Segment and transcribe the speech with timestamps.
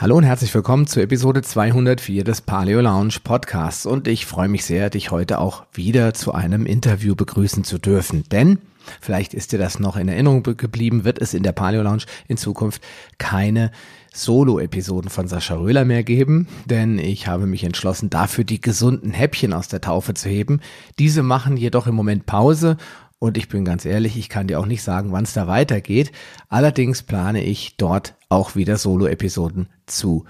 [0.00, 3.84] Hallo und herzlich willkommen zur Episode 204 des Paleo Lounge Podcasts.
[3.84, 8.22] Und ich freue mich sehr, dich heute auch wieder zu einem Interview begrüßen zu dürfen,
[8.30, 8.60] denn
[9.00, 12.36] vielleicht ist dir das noch in Erinnerung geblieben, wird es in der Paleo Lounge in
[12.36, 12.80] Zukunft
[13.18, 13.72] keine
[14.14, 19.52] Solo-Episoden von Sascha Röhler mehr geben, denn ich habe mich entschlossen, dafür die gesunden Häppchen
[19.52, 20.60] aus der Taufe zu heben.
[21.00, 22.76] Diese machen jedoch im Moment Pause
[23.18, 26.12] und ich bin ganz ehrlich, ich kann dir auch nicht sagen, wann es da weitergeht.
[26.48, 30.24] Allerdings plane ich dort auch wieder Solo-Episoden zu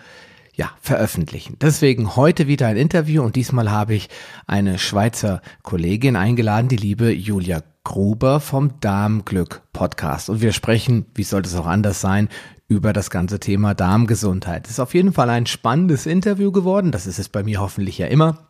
[0.55, 1.57] ja, veröffentlichen.
[1.61, 4.09] Deswegen heute wieder ein Interview und diesmal habe ich
[4.47, 10.31] eine Schweizer Kollegin eingeladen, die liebe Julia Gruber vom Darmglück Podcast.
[10.31, 12.29] Und wir sprechen, wie sollte es auch anders sein,
[12.67, 14.67] über das ganze Thema Darmgesundheit.
[14.67, 16.93] Es ist auf jeden Fall ein spannendes Interview geworden.
[16.93, 18.48] Das ist es bei mir hoffentlich ja immer.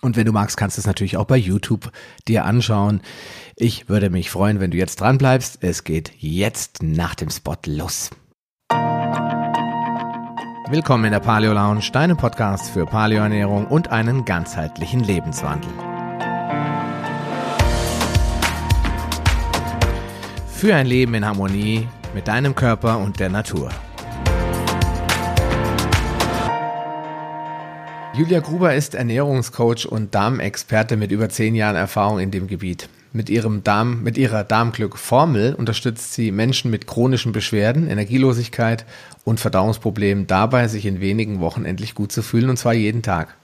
[0.00, 1.92] Und wenn du magst, kannst du es natürlich auch bei YouTube
[2.26, 3.02] dir anschauen.
[3.56, 5.58] Ich würde mich freuen, wenn du jetzt dran bleibst.
[5.62, 8.10] Es geht jetzt nach dem Spot los.
[10.70, 15.70] Willkommen in der Paleo Lounge, deinem Podcast für Paleoernährung und einen ganzheitlichen Lebenswandel.
[20.46, 23.70] Für ein Leben in Harmonie mit deinem Körper und der Natur.
[28.20, 32.90] Julia Gruber ist Ernährungscoach und Darmexperte mit über zehn Jahren Erfahrung in dem Gebiet.
[33.14, 38.84] Mit ihrem Darm, mit ihrer Darmglück-Formel unterstützt sie Menschen mit chronischen Beschwerden, Energielosigkeit
[39.24, 43.34] und Verdauungsproblemen dabei, sich in wenigen Wochen endlich gut zu fühlen und zwar jeden Tag.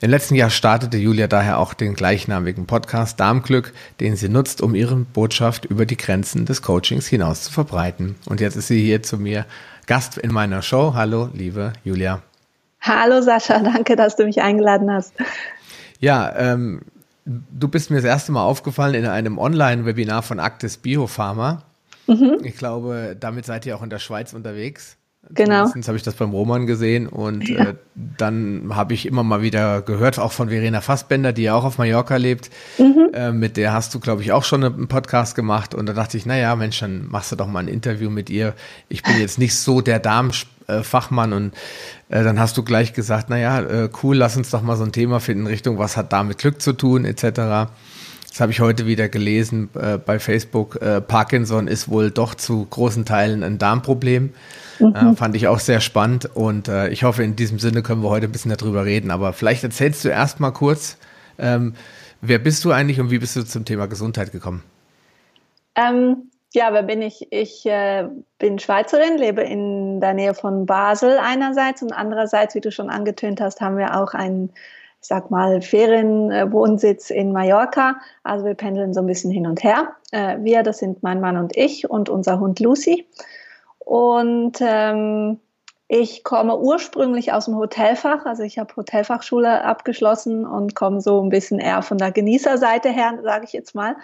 [0.00, 4.74] Im letzten Jahr startete Julia daher auch den gleichnamigen Podcast Darmglück, den sie nutzt, um
[4.74, 8.16] ihre Botschaft über die Grenzen des Coachings hinaus zu verbreiten.
[8.26, 9.46] Und jetzt ist sie hier zu mir
[9.86, 10.94] Gast in meiner Show.
[10.94, 12.20] Hallo, liebe Julia.
[12.80, 15.14] Hallo Sascha, danke, dass du mich eingeladen hast.
[16.00, 16.82] Ja, ähm,
[17.24, 21.62] du bist mir das erste Mal aufgefallen in einem Online-Webinar von Actis Biopharma.
[22.06, 22.38] Mhm.
[22.42, 24.96] Ich glaube, damit seid ihr auch in der Schweiz unterwegs.
[25.30, 25.66] Genau.
[25.66, 27.70] Zumindest habe ich das beim Roman gesehen und ja.
[27.70, 31.64] äh, dann habe ich immer mal wieder gehört, auch von Verena Fassbender, die ja auch
[31.64, 32.50] auf Mallorca lebt.
[32.78, 33.10] Mhm.
[33.12, 36.16] Äh, mit der hast du, glaube ich, auch schon einen Podcast gemacht und da dachte
[36.16, 38.54] ich, naja, Mensch, dann machst du doch mal ein Interview mit ihr.
[38.88, 39.98] Ich bin jetzt nicht so der
[40.68, 41.54] Darmfachmann und
[42.08, 44.92] äh, dann hast du gleich gesagt, naja, äh, cool, lass uns doch mal so ein
[44.92, 47.22] Thema finden in Richtung, was hat da mit Glück zu tun, etc.
[48.28, 50.80] Das habe ich heute wieder gelesen äh, bei Facebook.
[50.80, 54.30] Äh, Parkinson ist wohl doch zu großen Teilen ein Darmproblem.
[54.78, 54.94] Mhm.
[54.94, 58.10] Äh, fand ich auch sehr spannend und äh, ich hoffe, in diesem Sinne können wir
[58.10, 59.10] heute ein bisschen darüber reden.
[59.10, 60.98] Aber vielleicht erzählst du erst mal kurz,
[61.38, 61.74] ähm,
[62.20, 64.62] wer bist du eigentlich und wie bist du zum Thema Gesundheit gekommen?
[65.74, 67.26] Ähm, ja, wer bin ich?
[67.30, 72.72] Ich äh, bin Schweizerin, lebe in der Nähe von Basel einerseits und andererseits, wie du
[72.72, 74.50] schon angetönt hast, haben wir auch einen,
[75.00, 77.96] ich sag mal, Ferienwohnsitz in Mallorca.
[78.22, 79.94] Also wir pendeln so ein bisschen hin und her.
[80.12, 83.06] Äh, wir, das sind mein Mann und ich und unser Hund Lucy.
[83.78, 85.38] Und ähm,
[85.88, 91.30] ich komme ursprünglich aus dem Hotelfach, also ich habe Hotelfachschule abgeschlossen und komme so ein
[91.30, 93.96] bisschen eher von der Genießerseite her, sage ich jetzt mal.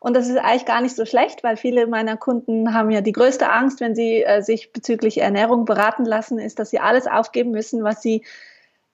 [0.00, 3.12] Und das ist eigentlich gar nicht so schlecht, weil viele meiner Kunden haben ja die
[3.12, 7.50] größte Angst, wenn sie äh, sich bezüglich Ernährung beraten lassen, ist, dass sie alles aufgeben
[7.50, 8.24] müssen, was sie,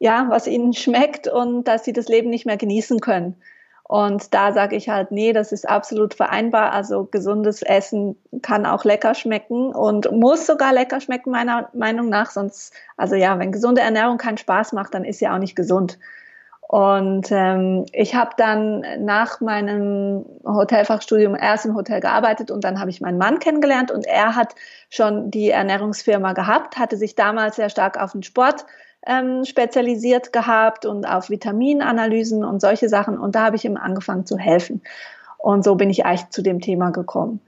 [0.00, 3.36] ja, was ihnen schmeckt und dass sie das Leben nicht mehr genießen können.
[3.84, 6.72] Und da sage ich halt, nee, das ist absolut vereinbar.
[6.72, 12.32] Also gesundes Essen kann auch lecker schmecken und muss sogar lecker schmecken, meiner Meinung nach.
[12.32, 16.00] Sonst, also ja, wenn gesunde Ernährung keinen Spaß macht, dann ist sie auch nicht gesund.
[16.68, 22.90] Und ähm, ich habe dann nach meinem Hotelfachstudium erst im Hotel gearbeitet und dann habe
[22.90, 24.56] ich meinen Mann kennengelernt und er hat
[24.90, 28.66] schon die Ernährungsfirma gehabt, hatte sich damals sehr stark auf den Sport
[29.06, 34.26] ähm, spezialisiert gehabt und auf Vitaminanalysen und solche Sachen und da habe ich ihm angefangen
[34.26, 34.82] zu helfen.
[35.38, 37.40] Und so bin ich eigentlich zu dem Thema gekommen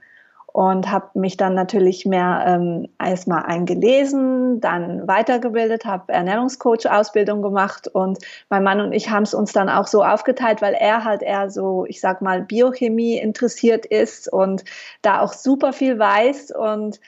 [0.53, 8.19] und habe mich dann natürlich mehr ähm, erstmal eingelesen, dann weitergebildet, habe Ernährungscoach-Ausbildung gemacht und
[8.49, 11.49] mein Mann und ich haben es uns dann auch so aufgeteilt, weil er halt eher
[11.49, 14.63] so, ich sag mal, Biochemie interessiert ist und
[15.01, 16.99] da auch super viel weiß und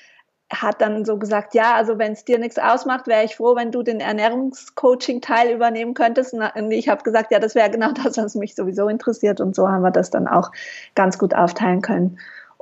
[0.52, 3.72] hat dann so gesagt, ja, also wenn es dir nichts ausmacht, wäre ich froh, wenn
[3.72, 6.34] du den Ernährungscoaching-Teil übernehmen könntest.
[6.34, 9.40] Und ich habe gesagt, ja, das wäre genau das, was mich sowieso interessiert.
[9.40, 10.52] Und so haben wir das dann auch
[10.94, 12.20] ganz gut aufteilen können.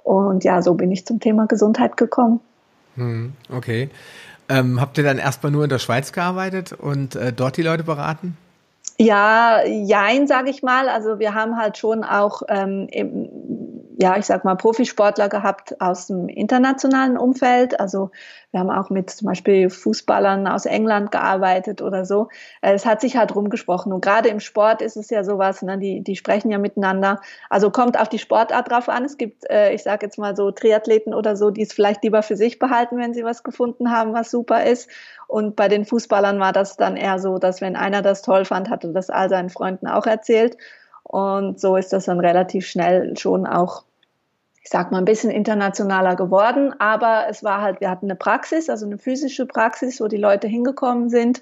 [0.10, 2.40] Und ja, so bin ich zum Thema Gesundheit gekommen.
[2.96, 3.92] Hm, okay.
[4.50, 7.84] Ähm, habt ihr dann erstmal nur in der Schweiz gearbeitet und äh, dort die Leute
[7.84, 8.36] beraten?
[8.98, 10.90] Ja, jein, sage ich mal.
[10.90, 12.88] Also wir haben halt schon auch ähm,
[14.02, 17.82] ja, ich sag mal, Profisportler gehabt aus dem internationalen Umfeld.
[17.82, 18.12] Also
[18.52, 22.30] wir haben auch mit zum Beispiel Fußballern aus England gearbeitet oder so.
[22.62, 23.92] Äh, es hat sich halt rumgesprochen.
[23.92, 27.20] Und gerade im Sport ist es ja sowas, ne, die, die sprechen ja miteinander.
[27.50, 29.04] Also kommt auf die Sportart drauf an.
[29.04, 32.24] Es gibt, äh, ich sage jetzt mal so Triathleten oder so, die es vielleicht lieber
[32.24, 34.90] für sich behalten, wenn sie was gefunden haben, was super ist.
[35.28, 38.70] Und bei den Fußballern war das dann eher so, dass wenn einer das toll fand,
[38.70, 40.56] hatte das all seinen Freunden auch erzählt.
[41.04, 43.84] Und so ist das dann relativ schnell schon auch,
[44.70, 46.76] ich sag mal, ein bisschen internationaler geworden.
[46.78, 50.48] Aber es war halt, wir hatten eine Praxis, also eine physische Praxis, wo die Leute
[50.48, 51.42] hingekommen sind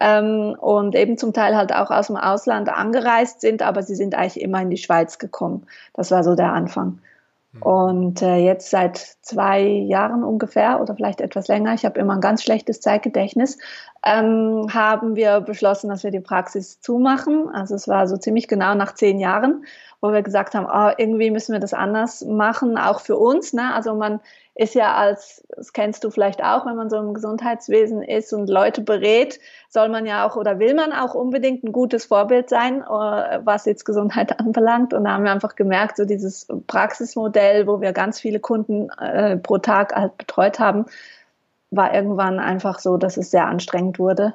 [0.00, 4.16] ähm, und eben zum Teil halt auch aus dem Ausland angereist sind, aber sie sind
[4.16, 5.68] eigentlich immer in die Schweiz gekommen.
[5.94, 6.98] Das war so der Anfang.
[7.52, 7.62] Mhm.
[7.62, 12.20] Und äh, jetzt seit zwei Jahren ungefähr oder vielleicht etwas länger, ich habe immer ein
[12.20, 13.58] ganz schlechtes Zeitgedächtnis,
[14.04, 17.48] ähm, haben wir beschlossen, dass wir die Praxis zumachen.
[17.48, 19.64] Also es war so ziemlich genau nach zehn Jahren,
[20.06, 23.52] wo wir gesagt haben, oh, irgendwie müssen wir das anders machen, auch für uns.
[23.52, 23.74] Ne?
[23.74, 24.20] Also man
[24.54, 28.48] ist ja als, das kennst du vielleicht auch, wenn man so im Gesundheitswesen ist und
[28.48, 29.38] Leute berät,
[29.68, 33.66] soll man ja auch oder will man auch unbedingt ein gutes Vorbild sein, äh, was
[33.66, 34.94] jetzt Gesundheit anbelangt.
[34.94, 39.36] Und da haben wir einfach gemerkt, so dieses Praxismodell, wo wir ganz viele Kunden äh,
[39.36, 40.86] pro Tag halt betreut haben,
[41.70, 44.34] war irgendwann einfach so, dass es sehr anstrengend wurde.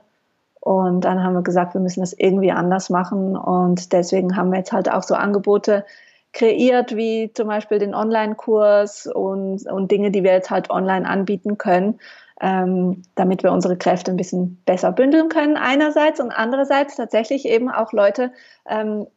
[0.62, 3.36] Und dann haben wir gesagt, wir müssen das irgendwie anders machen.
[3.36, 5.86] Und deswegen haben wir jetzt halt auch so Angebote
[6.34, 11.58] kreiert, wie zum Beispiel den Online-Kurs und, und Dinge, die wir jetzt halt online anbieten
[11.58, 12.00] können,
[12.40, 17.70] ähm, damit wir unsere Kräfte ein bisschen besser bündeln können einerseits und andererseits tatsächlich eben
[17.70, 18.32] auch Leute,
[18.70, 19.08] ähm,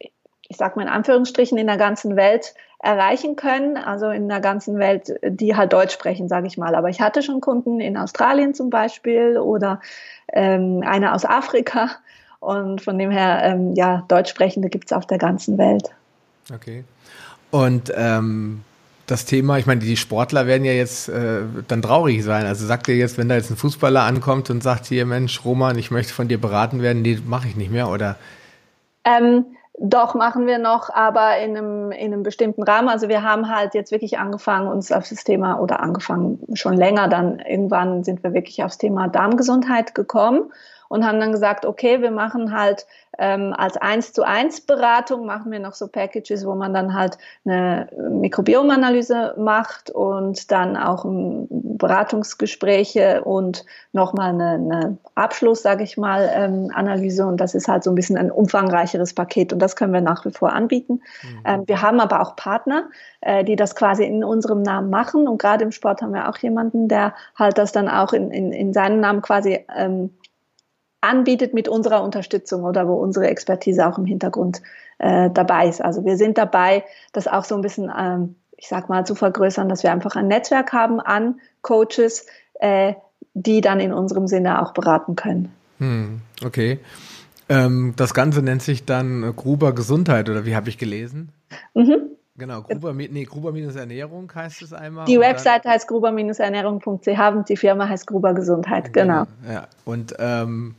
[0.49, 4.79] ich sage mal in Anführungsstrichen, in der ganzen Welt erreichen können, also in der ganzen
[4.79, 6.75] Welt, die halt Deutsch sprechen, sage ich mal.
[6.75, 9.81] Aber ich hatte schon Kunden in Australien zum Beispiel oder
[10.33, 11.91] ähm, eine aus Afrika
[12.41, 15.91] und von dem her, ähm, ja, Deutschsprechende gibt es auf der ganzen Welt.
[16.55, 16.85] Okay.
[17.51, 18.63] Und ähm,
[19.07, 22.45] das Thema, ich meine, die Sportler werden ja jetzt äh, dann traurig sein.
[22.45, 25.79] Also sagt ihr jetzt, wenn da jetzt ein Fußballer ankommt und sagt hier, Mensch, Roman,
[25.79, 28.17] ich möchte von dir beraten werden, nee, mache ich nicht mehr, oder?
[29.05, 29.47] Ähm,
[29.79, 32.89] doch, machen wir noch, aber in einem, in einem bestimmten Rahmen.
[32.89, 37.09] Also wir haben halt jetzt wirklich angefangen, uns auf das Thema, oder angefangen schon länger,
[37.09, 40.53] dann irgendwann sind wir wirklich aufs Thema Darmgesundheit gekommen
[40.89, 42.87] und haben dann gesagt, okay, wir machen halt
[43.19, 47.19] ähm, als eins zu eins Beratung machen wir noch so Packages, wo man dann halt
[47.45, 56.31] eine Mikrobiomanalyse macht und dann auch Beratungsgespräche und nochmal eine, eine Abschluss, sage ich mal,
[56.35, 59.93] ähm, Analyse und das ist halt so ein bisschen ein umfangreicheres Paket und das können
[59.93, 60.95] wir nach wie vor anbieten.
[60.95, 61.41] Mhm.
[61.45, 62.89] Ähm, wir haben aber auch Partner,
[63.21, 66.39] äh, die das quasi in unserem Namen machen und gerade im Sport haben wir auch
[66.39, 70.11] jemanden, der halt das dann auch in, in, in seinem Namen quasi ähm,
[71.05, 74.63] anbietet mit unserer Unterstützung oder wo unsere Expertise auch im Hintergrund
[74.99, 75.83] äh, dabei ist.
[75.83, 79.69] Also wir sind dabei, das auch so ein bisschen, ähm, ich sag mal, zu vergrößern,
[79.69, 82.95] dass wir einfach ein Netzwerk haben an Coaches, äh,
[83.35, 85.53] die dann in unserem Sinne auch beraten können.
[85.79, 86.79] Hm, okay.
[87.49, 91.31] Ähm, das Ganze nennt sich dann Gruber Gesundheit oder wie habe ich gelesen?
[91.75, 92.15] Mhm.
[92.37, 95.05] Genau, Gruber, nee, Gruber-Ernährung heißt es einmal.
[95.05, 99.27] Die Webseite heißt gruber-ernährung.ch und die Firma heißt Gruber Gesundheit, genau.
[99.43, 99.53] genau.
[99.53, 100.75] Ja, und ähm,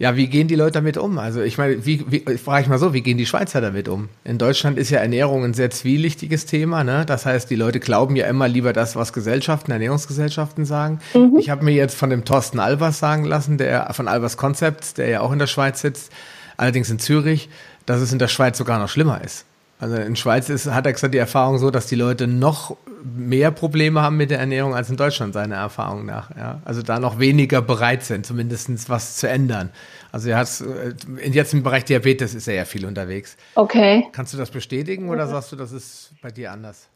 [0.00, 1.18] ja, wie gehen die Leute damit um?
[1.18, 4.08] Also ich meine, wie, wie frage ich mal so, wie gehen die Schweizer damit um?
[4.24, 7.04] In Deutschland ist ja Ernährung ein sehr zwielichtiges Thema, ne?
[7.04, 11.00] Das heißt, die Leute glauben ja immer lieber das, was Gesellschaften, Ernährungsgesellschaften sagen.
[11.12, 11.36] Mhm.
[11.38, 15.10] Ich habe mir jetzt von dem Thorsten Albers sagen lassen, der von Albers Concepts, der
[15.10, 16.10] ja auch in der Schweiz sitzt,
[16.56, 17.50] allerdings in Zürich,
[17.84, 19.44] dass es in der Schweiz sogar noch schlimmer ist.
[19.80, 23.50] Also in Schweiz ist, hat er gesagt, die Erfahrung so, dass die Leute noch mehr
[23.50, 26.36] Probleme haben mit der Ernährung als in Deutschland, seiner Erfahrung nach.
[26.36, 26.60] Ja?
[26.66, 29.70] Also da noch weniger bereit sind, zumindest was zu ändern.
[30.12, 33.38] Also er hat äh, jetzt im Bereich Diabetes ist er ja viel unterwegs.
[33.54, 34.06] Okay.
[34.12, 36.88] Kannst du das bestätigen oder sagst du, das ist bei dir anders?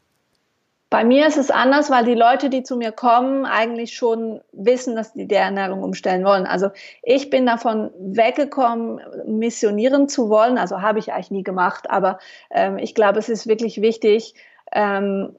[0.95, 4.95] Bei mir ist es anders, weil die Leute, die zu mir kommen, eigentlich schon wissen,
[4.95, 6.45] dass die die Ernährung umstellen wollen.
[6.45, 6.69] Also
[7.03, 10.57] ich bin davon weggekommen, missionieren zu wollen.
[10.57, 11.89] Also habe ich eigentlich nie gemacht.
[11.89, 12.17] Aber
[12.49, 14.35] ähm, ich glaube, es ist wirklich wichtig.
[14.71, 15.35] Ähm,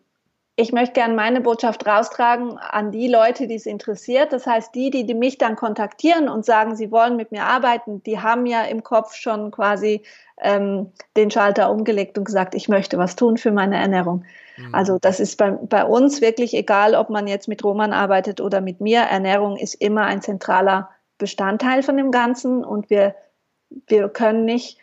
[0.56, 4.34] ich möchte gerne meine Botschaft raustragen an die Leute, die es interessiert.
[4.34, 8.02] Das heißt, die, die, die mich dann kontaktieren und sagen, sie wollen mit mir arbeiten,
[8.02, 10.02] die haben ja im Kopf schon quasi
[10.38, 14.26] ähm, den Schalter umgelegt und gesagt, ich möchte was tun für meine Ernährung.
[14.56, 14.74] Mhm.
[14.74, 18.60] Also das ist bei, bei uns wirklich egal, ob man jetzt mit Roman arbeitet oder
[18.60, 19.00] mit mir.
[19.00, 23.14] Ernährung ist immer ein zentraler Bestandteil von dem Ganzen und wir,
[23.86, 24.78] wir können nicht,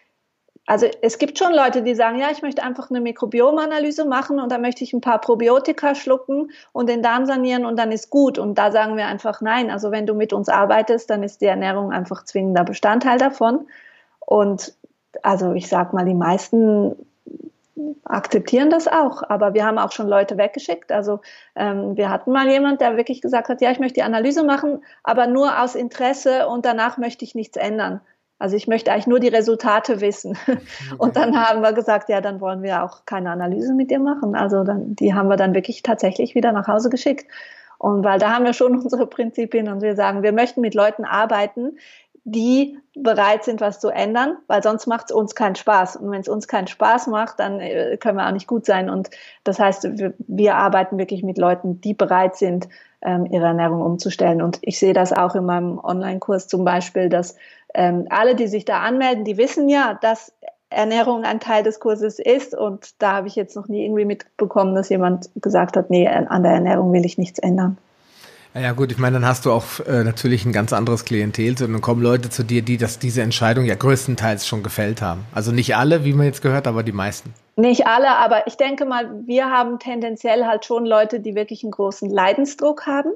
[0.65, 4.51] also es gibt schon Leute, die sagen, ja, ich möchte einfach eine Mikrobiomanalyse machen und
[4.51, 8.39] da möchte ich ein paar Probiotika schlucken und den Darm sanieren und dann ist gut.
[8.39, 9.69] Und da sagen wir einfach nein.
[9.69, 13.67] Also wenn du mit uns arbeitest, dann ist die Ernährung einfach zwingender Bestandteil davon.
[14.19, 14.73] Und
[15.21, 16.95] also ich sag mal, die meisten
[18.05, 20.91] akzeptieren das auch, aber wir haben auch schon Leute weggeschickt.
[20.91, 21.21] Also
[21.55, 24.83] ähm, wir hatten mal jemand, der wirklich gesagt hat, ja, ich möchte die Analyse machen,
[25.03, 28.01] aber nur aus Interesse und danach möchte ich nichts ändern.
[28.39, 30.37] Also ich möchte eigentlich nur die Resultate wissen.
[30.97, 34.35] Und dann haben wir gesagt, ja, dann wollen wir auch keine Analyse mit dir machen.
[34.35, 37.25] Also dann, die haben wir dann wirklich tatsächlich wieder nach Hause geschickt.
[37.77, 41.05] Und weil da haben wir schon unsere Prinzipien und wir sagen, wir möchten mit Leuten
[41.05, 41.77] arbeiten,
[42.25, 45.97] die bereit sind, was zu ändern, weil sonst macht es uns keinen Spaß.
[45.97, 48.89] Und wenn es uns keinen Spaß macht, dann äh, können wir auch nicht gut sein.
[48.89, 49.09] Und
[49.43, 49.87] das heißt,
[50.27, 52.69] wir, arbeiten wirklich mit Leuten, die bereit sind,
[53.01, 54.41] ähm, ihre Ernährung umzustellen.
[54.41, 57.35] Und ich sehe das auch in meinem Online-Kurs zum Beispiel, dass
[57.73, 60.31] ähm, alle, die sich da anmelden, die wissen ja, dass
[60.69, 62.55] Ernährung ein Teil des Kurses ist.
[62.55, 66.43] Und da habe ich jetzt noch nie irgendwie mitbekommen, dass jemand gesagt hat, nee, an
[66.43, 67.77] der Ernährung will ich nichts ändern.
[68.55, 71.81] Ja gut, ich meine, dann hast du auch äh, natürlich ein ganz anderes Klientel, sondern
[71.81, 75.25] kommen Leute zu dir, die das diese Entscheidung ja größtenteils schon gefällt haben.
[75.33, 77.33] Also nicht alle, wie man jetzt gehört, aber die meisten.
[77.55, 81.71] Nicht alle, aber ich denke mal, wir haben tendenziell halt schon Leute, die wirklich einen
[81.71, 83.11] großen Leidensdruck haben,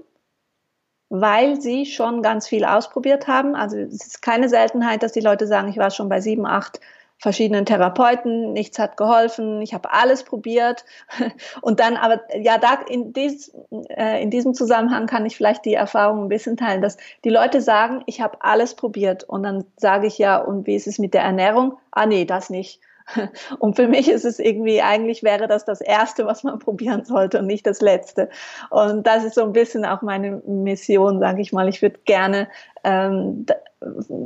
[1.09, 3.55] weil sie schon ganz viel ausprobiert haben.
[3.55, 6.79] Also es ist keine Seltenheit, dass die Leute sagen, ich war schon bei sieben, acht
[7.19, 10.85] verschiedenen Therapeuten, nichts hat geholfen, ich habe alles probiert.
[11.61, 13.53] Und dann aber, ja, da in, dies,
[13.89, 17.61] äh, in diesem Zusammenhang kann ich vielleicht die Erfahrung ein bisschen teilen, dass die Leute
[17.61, 19.23] sagen, ich habe alles probiert.
[19.23, 21.77] Und dann sage ich ja, und wie ist es mit der Ernährung?
[21.91, 22.79] Ah, nee, das nicht.
[23.59, 27.39] Und für mich ist es irgendwie, eigentlich wäre das das Erste, was man probieren sollte
[27.39, 28.29] und nicht das Letzte.
[28.69, 31.69] Und das ist so ein bisschen auch meine Mission, sage ich mal.
[31.69, 32.47] Ich würde gerne,
[32.83, 33.45] ähm,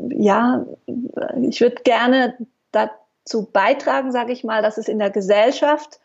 [0.09, 0.65] ja,
[1.41, 2.35] ich würde gerne
[2.71, 5.99] dazu beitragen, sage ich mal, dass es in der Gesellschaft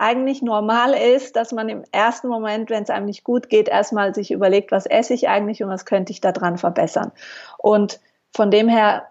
[0.00, 4.14] eigentlich normal ist, dass man im ersten Moment, wenn es einem nicht gut geht, erstmal
[4.14, 7.12] sich überlegt, was esse ich eigentlich und was könnte ich daran verbessern.
[7.58, 8.00] Und
[8.34, 9.08] von dem her,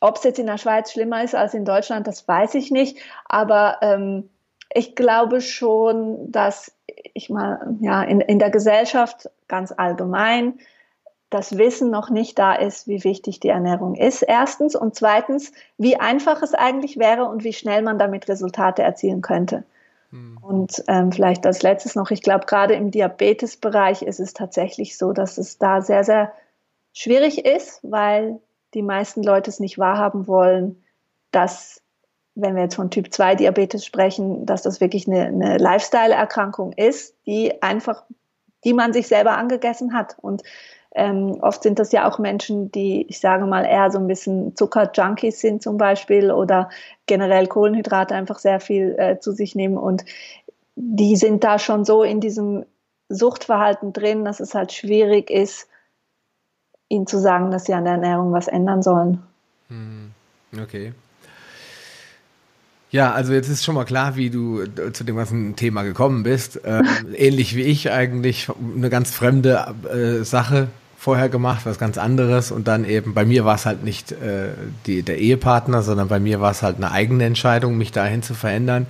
[0.00, 2.98] ob es jetzt in der Schweiz schlimmer ist als in Deutschland, das weiß ich nicht.
[3.26, 4.30] Aber ähm,
[4.72, 6.72] ich glaube schon, dass
[7.12, 10.58] ich mal ja in, in der Gesellschaft ganz allgemein
[11.30, 14.74] das Wissen noch nicht da ist, wie wichtig die Ernährung ist, erstens.
[14.74, 19.62] Und zweitens, wie einfach es eigentlich wäre und wie schnell man damit Resultate erzielen könnte.
[20.10, 20.38] Hm.
[20.42, 25.12] Und ähm, vielleicht als letztes noch, ich glaube, gerade im Diabetesbereich ist es tatsächlich so,
[25.12, 26.32] dass es da sehr, sehr
[26.92, 28.40] schwierig ist, weil
[28.74, 30.82] die meisten Leute es nicht wahrhaben wollen,
[31.30, 31.80] dass,
[32.34, 37.14] wenn wir jetzt von Typ 2 Diabetes sprechen, dass das wirklich eine, eine Lifestyle-Erkrankung ist,
[37.26, 38.04] die einfach,
[38.64, 40.16] die man sich selber angegessen hat.
[40.20, 40.42] Und
[40.94, 44.56] ähm, oft sind das ja auch Menschen, die, ich sage mal, eher so ein bisschen
[44.56, 46.68] Zuckerjunkies sind zum Beispiel oder
[47.06, 50.04] generell Kohlenhydrate einfach sehr viel äh, zu sich nehmen und
[50.74, 52.64] die sind da schon so in diesem
[53.08, 55.68] Suchtverhalten drin, dass es halt schwierig ist,
[56.88, 59.22] ihnen zu sagen, dass sie an der Ernährung was ändern sollen.
[59.68, 60.12] Hm,
[60.60, 60.92] okay.
[62.90, 66.24] Ja, also jetzt ist schon mal klar, wie du äh, zu dem ganzen Thema gekommen
[66.24, 66.60] bist.
[66.64, 70.68] Ähm, ähnlich wie ich eigentlich, eine ganz fremde äh, Sache
[70.98, 72.50] vorher gemacht, was ganz anderes.
[72.50, 74.48] Und dann eben, bei mir war es halt nicht äh,
[74.86, 78.34] die, der Ehepartner, sondern bei mir war es halt eine eigene Entscheidung, mich dahin zu
[78.34, 78.86] verändern.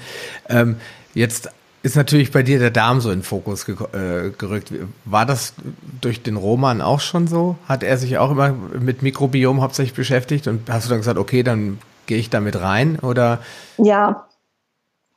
[0.49, 0.77] Ähm,
[1.15, 1.51] jetzt
[1.83, 4.73] ist natürlich bei dir der Darm so in den Fokus ge äh, gerückt.
[5.05, 5.55] War das
[6.01, 7.57] durch den Roman auch schon so?
[7.69, 11.43] Hat er sich auch immer mit Mikrobiom hauptsächlich beschäftigt und hast du dann gesagt, okay,
[11.43, 11.79] dann
[12.11, 13.39] gehe ich damit rein oder?
[13.79, 14.27] Ja,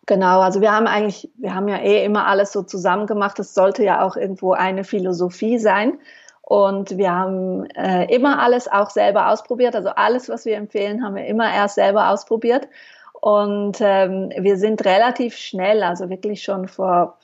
[0.05, 0.41] genau.
[0.41, 3.39] Also wir haben eigentlich, wir haben ja eh immer alles so zusammen gemacht.
[3.39, 5.97] Es sollte ja auch irgendwo eine Philosophie sein.
[6.43, 9.75] Und wir haben äh, immer alles auch selber ausprobiert.
[9.75, 12.67] Also alles, was wir empfehlen, haben wir immer erst selber ausprobiert.
[13.13, 17.17] Und ähm, wir sind relativ schnell, also wirklich schon vor,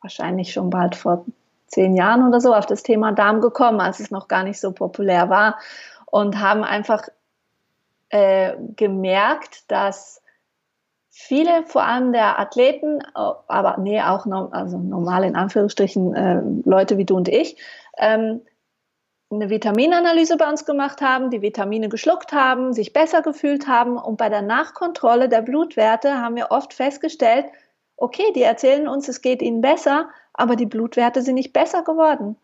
[0.00, 1.26] wahrscheinlich schon bald vor
[1.68, 4.72] zehn Jahren oder so, auf das Thema Darm gekommen, als es noch gar nicht so
[4.72, 5.58] populär war.
[6.06, 7.06] Und haben einfach
[8.12, 10.22] äh, gemerkt, dass
[11.10, 16.98] viele, vor allem der Athleten, aber nee, auch no, also normal in Anführungsstrichen äh, Leute
[16.98, 17.56] wie du und ich,
[17.98, 18.42] ähm,
[19.30, 24.18] eine Vitaminanalyse bei uns gemacht haben, die Vitamine geschluckt haben, sich besser gefühlt haben und
[24.18, 27.46] bei der Nachkontrolle der Blutwerte haben wir oft festgestellt,
[27.96, 32.36] okay, die erzählen uns, es geht ihnen besser, aber die Blutwerte sind nicht besser geworden.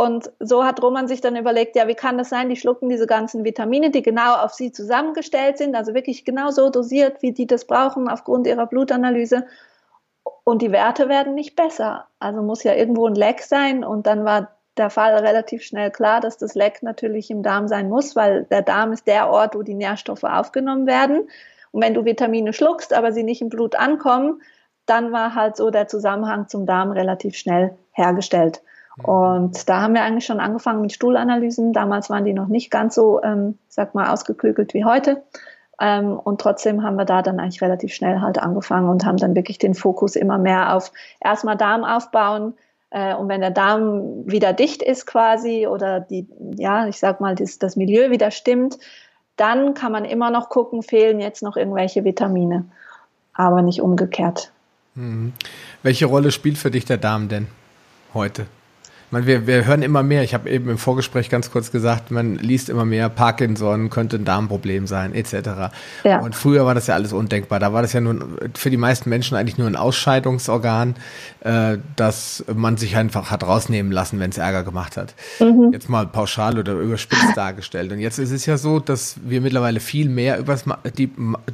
[0.00, 2.48] Und so hat Roman sich dann überlegt, ja, wie kann das sein?
[2.48, 6.70] Die schlucken diese ganzen Vitamine, die genau auf sie zusammengestellt sind, also wirklich genau so
[6.70, 9.44] dosiert, wie die das brauchen aufgrund ihrer Blutanalyse.
[10.42, 12.06] Und die Werte werden nicht besser.
[12.18, 13.84] Also muss ja irgendwo ein Leck sein.
[13.84, 17.90] Und dann war der Fall relativ schnell klar, dass das Leck natürlich im Darm sein
[17.90, 21.28] muss, weil der Darm ist der Ort, wo die Nährstoffe aufgenommen werden.
[21.72, 24.40] Und wenn du Vitamine schluckst, aber sie nicht im Blut ankommen,
[24.86, 28.62] dann war halt so der Zusammenhang zum Darm relativ schnell hergestellt.
[29.02, 31.72] Und da haben wir eigentlich schon angefangen mit Stuhlanalysen.
[31.72, 35.22] Damals waren die noch nicht ganz so, ähm, sag mal, ausgeklügelt wie heute.
[35.80, 39.34] Ähm, und trotzdem haben wir da dann eigentlich relativ schnell halt angefangen und haben dann
[39.34, 42.54] wirklich den Fokus immer mehr auf erstmal Darm aufbauen.
[42.90, 47.34] Äh, und wenn der Darm wieder dicht ist quasi oder die, ja, ich sag mal,
[47.34, 48.78] das, das Milieu wieder stimmt,
[49.36, 52.66] dann kann man immer noch gucken, fehlen jetzt noch irgendwelche Vitamine.
[53.32, 54.52] Aber nicht umgekehrt.
[54.96, 55.32] Mhm.
[55.82, 57.46] Welche Rolle spielt für dich der Darm denn
[58.12, 58.46] heute?
[59.10, 62.36] Meine, wir, wir hören immer mehr, ich habe eben im Vorgespräch ganz kurz gesagt, man
[62.36, 65.72] liest immer mehr, Parkinson könnte ein Darmproblem sein, etc.
[66.04, 66.20] Ja.
[66.20, 67.58] Und früher war das ja alles undenkbar.
[67.58, 70.94] Da war das ja nun für die meisten Menschen eigentlich nur ein Ausscheidungsorgan,
[71.40, 75.14] äh, das man sich einfach hat rausnehmen lassen, wenn es Ärger gemacht hat.
[75.40, 75.70] Mhm.
[75.72, 77.92] Jetzt mal pauschal oder überspitzt dargestellt.
[77.92, 80.64] Und jetzt ist es ja so, dass wir mittlerweile viel mehr über das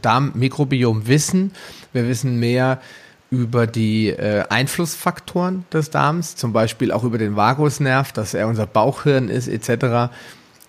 [0.03, 1.53] Darmmikrobiom wissen.
[1.93, 2.81] Wir wissen mehr,
[3.31, 8.67] über die äh, Einflussfaktoren des Darms, zum Beispiel auch über den Vagusnerv, dass er unser
[8.67, 10.13] Bauchhirn ist, etc.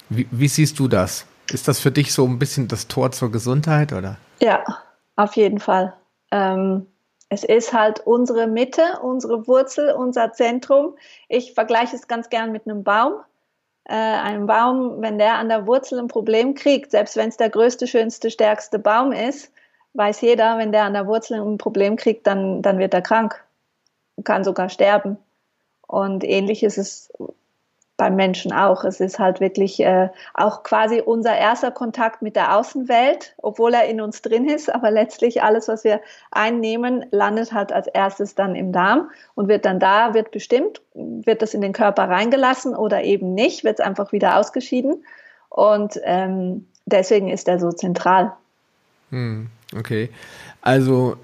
[0.09, 1.25] Wie, wie siehst du das?
[1.51, 4.17] Ist das für dich so ein bisschen das Tor zur Gesundheit, oder?
[4.41, 4.63] Ja,
[5.15, 5.93] auf jeden Fall.
[6.31, 6.87] Ähm,
[7.29, 10.95] es ist halt unsere Mitte, unsere Wurzel, unser Zentrum.
[11.27, 13.13] Ich vergleiche es ganz gern mit einem Baum.
[13.85, 17.49] Äh, ein Baum, wenn der an der Wurzel ein Problem kriegt, selbst wenn es der
[17.49, 19.51] größte, schönste, stärkste Baum ist,
[19.97, 23.43] weiß jeder, wenn der an der Wurzel ein Problem kriegt, dann, dann wird er krank,
[24.23, 25.17] kann sogar sterben.
[25.87, 27.11] Und ähnlich ist es
[27.97, 28.83] beim Menschen auch.
[28.83, 33.85] Es ist halt wirklich äh, auch quasi unser erster Kontakt mit der Außenwelt, obwohl er
[33.85, 34.73] in uns drin ist.
[34.73, 35.99] Aber letztlich alles, was wir
[36.31, 41.41] einnehmen, landet halt als erstes dann im Darm und wird dann da, wird bestimmt, wird
[41.41, 45.03] das in den Körper reingelassen oder eben nicht, wird es einfach wieder ausgeschieden.
[45.49, 48.33] Und ähm, deswegen ist er so zentral.
[49.09, 49.49] Hm.
[49.75, 50.09] Okay.
[50.61, 51.17] Also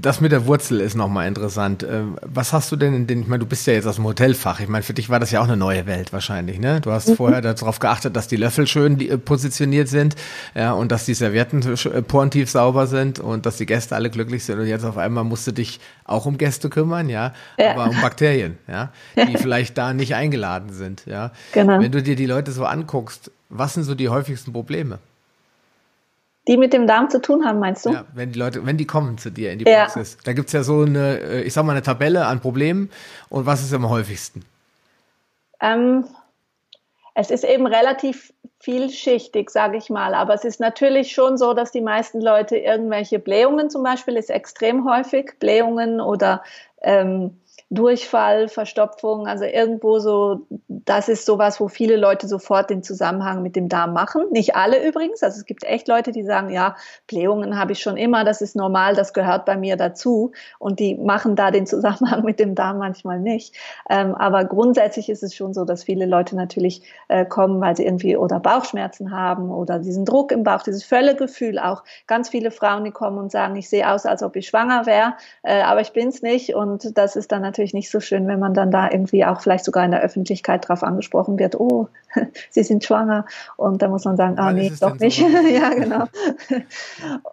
[0.00, 1.82] das mit der Wurzel ist nochmal interessant.
[1.82, 4.04] Ähm, was hast du denn in den, ich meine, du bist ja jetzt aus dem
[4.04, 4.60] Hotelfach.
[4.60, 6.80] Ich meine, für dich war das ja auch eine neue Welt wahrscheinlich, ne?
[6.80, 7.16] Du hast mhm.
[7.16, 10.14] vorher darauf geachtet, dass die Löffel schön äh, positioniert sind,
[10.54, 14.44] ja, und dass die Servietten äh, porentief sauber sind und dass die Gäste alle glücklich
[14.44, 14.58] sind.
[14.58, 17.72] Und jetzt auf einmal musst du dich auch um Gäste kümmern, ja, ja.
[17.72, 21.32] aber um Bakterien, ja, die vielleicht da nicht eingeladen sind, ja.
[21.52, 21.80] Genau.
[21.80, 24.98] Wenn du dir die Leute so anguckst, was sind so die häufigsten Probleme?
[26.48, 27.90] Die mit dem Darm zu tun haben, meinst du?
[27.90, 30.14] Ja, wenn die Leute, wenn die kommen zu dir in die Praxis.
[30.14, 30.20] Ja.
[30.24, 32.90] Da gibt's ja so eine, äh, ich sag mal, eine Tabelle an Problemen.
[33.28, 34.44] Und was ist am häufigsten?
[35.60, 36.04] Ähm,
[37.14, 40.14] es ist eben relativ vielschichtig, sage ich mal.
[40.14, 44.30] Aber es ist natürlich schon so, dass die meisten Leute irgendwelche Blähungen zum Beispiel ist
[44.30, 45.34] extrem häufig.
[45.38, 46.42] Blähungen oder
[46.80, 47.38] ähm,
[47.70, 53.56] Durchfall, Verstopfung, also irgendwo so, das ist sowas, wo viele Leute sofort den Zusammenhang mit
[53.56, 54.22] dem Darm machen.
[54.30, 56.76] Nicht alle übrigens, also es gibt echt Leute, die sagen, ja,
[57.08, 60.94] Blähungen habe ich schon immer, das ist normal, das gehört bei mir dazu und die
[60.94, 63.54] machen da den Zusammenhang mit dem Darm manchmal nicht.
[63.90, 67.84] Ähm, aber grundsätzlich ist es schon so, dass viele Leute natürlich äh, kommen, weil sie
[67.84, 71.84] irgendwie oder Bauchschmerzen haben oder diesen Druck im Bauch, dieses Völlegefühl auch.
[72.06, 75.16] Ganz viele Frauen, die kommen und sagen, ich sehe aus, als ob ich schwanger wäre,
[75.42, 78.28] äh, aber ich bin es nicht und das ist dann natürlich natürlich nicht so schön,
[78.28, 81.88] wenn man dann da irgendwie auch vielleicht sogar in der Öffentlichkeit drauf angesprochen wird, oh,
[82.50, 83.26] Sie sind schwanger.
[83.56, 85.18] Und da muss man sagen, ah nee, doch nicht.
[85.18, 85.26] So?
[85.48, 86.04] ja, genau.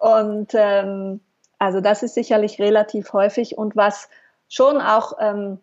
[0.00, 1.20] und ähm,
[1.58, 4.08] also das ist sicherlich relativ häufig und was
[4.48, 5.58] schon auch ähm,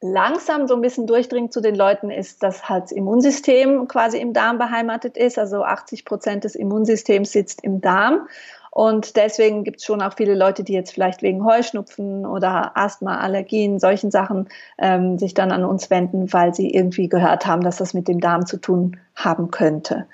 [0.00, 4.32] langsam so ein bisschen durchdringt zu den Leuten ist, dass halt das Immunsystem quasi im
[4.32, 5.38] Darm beheimatet ist.
[5.38, 8.26] Also 80 Prozent des Immunsystems sitzt im Darm.
[8.70, 13.18] Und deswegen gibt es schon auch viele Leute, die jetzt vielleicht wegen Heuschnupfen oder Asthma,
[13.18, 17.78] Allergien, solchen Sachen ähm, sich dann an uns wenden, weil sie irgendwie gehört haben, dass
[17.78, 20.06] das mit dem Darm zu tun haben könnte.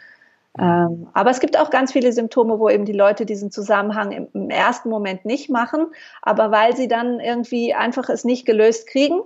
[0.58, 4.28] Ähm, aber es gibt auch ganz viele Symptome, wo eben die Leute diesen Zusammenhang im,
[4.32, 5.88] im, ersten Moment nicht machen,
[6.22, 9.20] aber weil sie dann irgendwie einfach es nicht gelöst kriegen,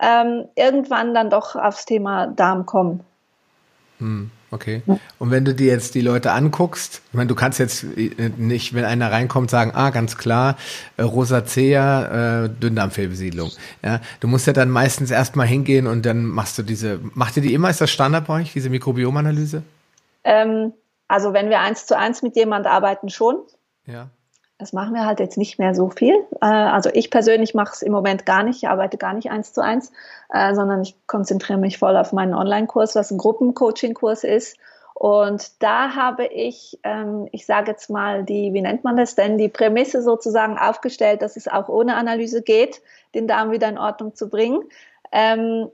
[0.00, 3.00] ähm, irgendwann dann doch aufs Thema Darm kommen.
[4.00, 4.30] Hm.
[4.50, 4.82] Okay.
[5.18, 8.74] Und wenn du dir jetzt die Leute anguckst, ich meine, du kannst jetzt äh, nicht,
[8.74, 10.56] wenn einer reinkommt, sagen, ah, ganz klar,
[10.96, 13.50] äh, Rosacea, äh, Dünndarmfehlbesiedlung.
[13.82, 17.42] Ja, du musst ja dann meistens erstmal hingehen und dann machst du diese, macht ihr
[17.42, 19.62] die immer, ist das Standard bei euch, diese Mikrobiomanalyse?
[20.22, 20.72] Ähm,
[21.08, 23.36] also wenn wir eins zu eins mit jemand arbeiten, schon.
[23.86, 24.10] Ja.
[24.58, 26.14] Das machen wir halt jetzt nicht mehr so viel.
[26.40, 29.52] Äh, also ich persönlich mache es im Moment gar nicht, ich arbeite gar nicht eins
[29.52, 29.92] zu eins,
[30.30, 34.56] äh, sondern ich konzentriere mich voll auf meinen Online-Kurs, was ein Gruppencoaching-Kurs ist.
[34.94, 39.36] Und da habe ich, ähm, ich sage jetzt mal, die, wie nennt man das denn,
[39.36, 42.80] die Prämisse sozusagen aufgestellt, dass es auch ohne Analyse geht,
[43.14, 44.62] den Darm wieder in Ordnung zu bringen.
[45.12, 45.68] Ähm,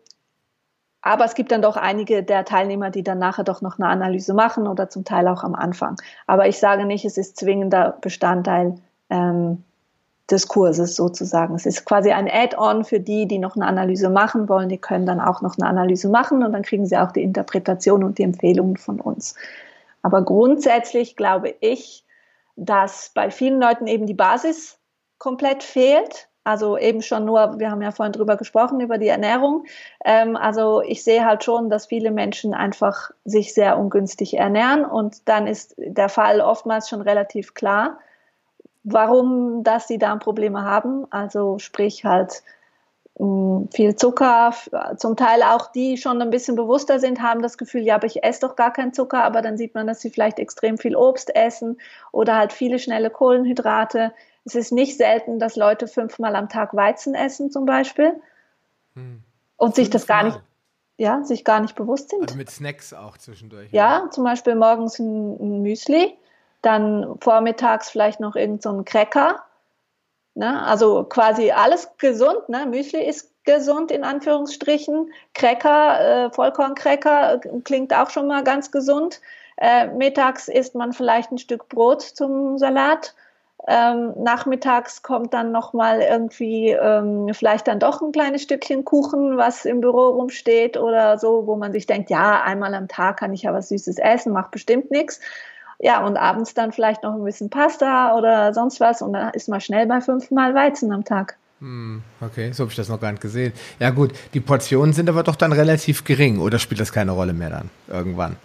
[1.03, 4.35] aber es gibt dann doch einige der Teilnehmer, die dann nachher doch noch eine Analyse
[4.35, 5.97] machen oder zum Teil auch am Anfang.
[6.27, 8.77] Aber ich sage nicht, es ist zwingender Bestandteil
[9.11, 9.65] ähm,
[10.31, 11.57] des Kurses sozusagen.
[11.57, 14.69] Es ist quasi ein Add-on für die, die noch eine Analyse machen wollen.
[14.69, 18.05] Die können dann auch noch eine Analyse machen und dann kriegen sie auch die Interpretation
[18.05, 19.35] und die Empfehlungen von uns.
[20.03, 22.05] Aber grundsätzlich glaube ich,
[22.57, 24.79] dass bei vielen Leuten eben die Basis
[25.19, 26.29] komplett fehlt.
[26.45, 29.65] Also eben schon nur, wir haben ja vorhin drüber gesprochen, über die Ernährung.
[30.05, 35.29] Ähm, also ich sehe halt schon, dass viele Menschen einfach sich sehr ungünstig ernähren und
[35.29, 37.99] dann ist der Fall oftmals schon relativ klar,
[38.83, 41.07] warum dass sie Darmprobleme haben.
[41.11, 42.43] Also sprich halt
[43.19, 44.55] Mm, viel Zucker,
[44.97, 48.25] zum Teil auch die schon ein bisschen bewusster sind, haben das Gefühl, ja, aber ich
[48.25, 51.35] esse doch gar keinen Zucker, aber dann sieht man, dass sie vielleicht extrem viel Obst
[51.37, 51.79] essen
[52.11, 54.13] oder halt viele schnelle Kohlenhydrate.
[54.45, 58.21] Es ist nicht selten, dass Leute fünfmal am Tag Weizen essen zum Beispiel
[58.95, 59.23] hm.
[59.57, 60.41] und sich das gar nicht,
[60.99, 62.23] ja, sich gar nicht bewusst sind.
[62.23, 63.71] Also mit Snacks auch zwischendurch.
[63.73, 64.11] Ja, ja.
[64.11, 66.17] zum Beispiel morgens ein, ein, Müsli,
[66.61, 69.45] dann vormittags vielleicht noch irgendein so Cracker
[70.35, 70.63] Ne?
[70.65, 72.49] Also quasi alles gesund.
[72.49, 72.67] Ne?
[72.67, 75.13] Müsli ist gesund in Anführungsstrichen.
[75.35, 79.21] Cracker, äh, Vollkorncracker äh, klingt auch schon mal ganz gesund.
[79.59, 83.15] Äh, mittags isst man vielleicht ein Stück Brot zum Salat.
[83.69, 89.37] Ähm, nachmittags kommt dann noch mal irgendwie ähm, vielleicht dann doch ein kleines Stückchen Kuchen,
[89.37, 93.33] was im Büro rumsteht oder so, wo man sich denkt, ja, einmal am Tag kann
[93.33, 95.21] ich ja was Süßes essen, macht bestimmt nichts.
[95.79, 99.49] Ja, und abends dann vielleicht noch ein bisschen Pasta oder sonst was und dann ist
[99.49, 101.37] man schnell bei fünfmal Weizen am Tag.
[101.61, 103.53] Hm, okay, so habe ich das noch gar nicht gesehen.
[103.79, 107.33] Ja gut, die Portionen sind aber doch dann relativ gering oder spielt das keine Rolle
[107.33, 108.37] mehr dann irgendwann?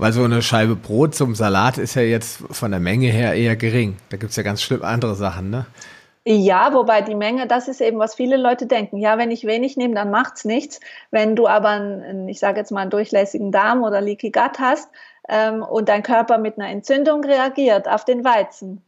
[0.00, 3.54] Weil so eine Scheibe Brot zum Salat ist ja jetzt von der Menge her eher
[3.54, 3.98] gering.
[4.08, 5.66] Da gibt es ja ganz schlimm andere Sachen, ne?
[6.24, 8.96] Ja, wobei die Menge, das ist eben, was viele Leute denken.
[8.96, 10.80] Ja, wenn ich wenig nehme, dann macht's nichts.
[11.10, 14.88] Wenn du aber, einen, ich sage jetzt mal, einen durchlässigen Darm oder Leaky Gut hast,
[15.28, 18.82] ähm, und dein Körper mit einer Entzündung reagiert auf den Weizen,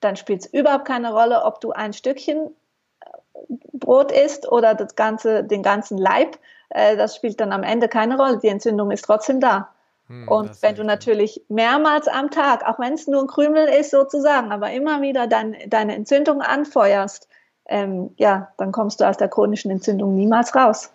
[0.00, 2.54] dann spielt es überhaupt keine Rolle, ob du ein Stückchen
[3.00, 6.38] äh, Brot isst oder das ganze, den ganzen Leib.
[6.70, 8.38] Äh, das spielt dann am Ende keine Rolle.
[8.38, 9.74] Die Entzündung ist trotzdem da.
[10.08, 13.90] Hm, und wenn du natürlich mehrmals am Tag, auch wenn es nur ein Krümel ist
[13.90, 17.28] sozusagen, aber immer wieder dein, deine Entzündung anfeuerst,
[17.68, 20.90] ähm, ja, dann kommst du aus der chronischen Entzündung niemals raus.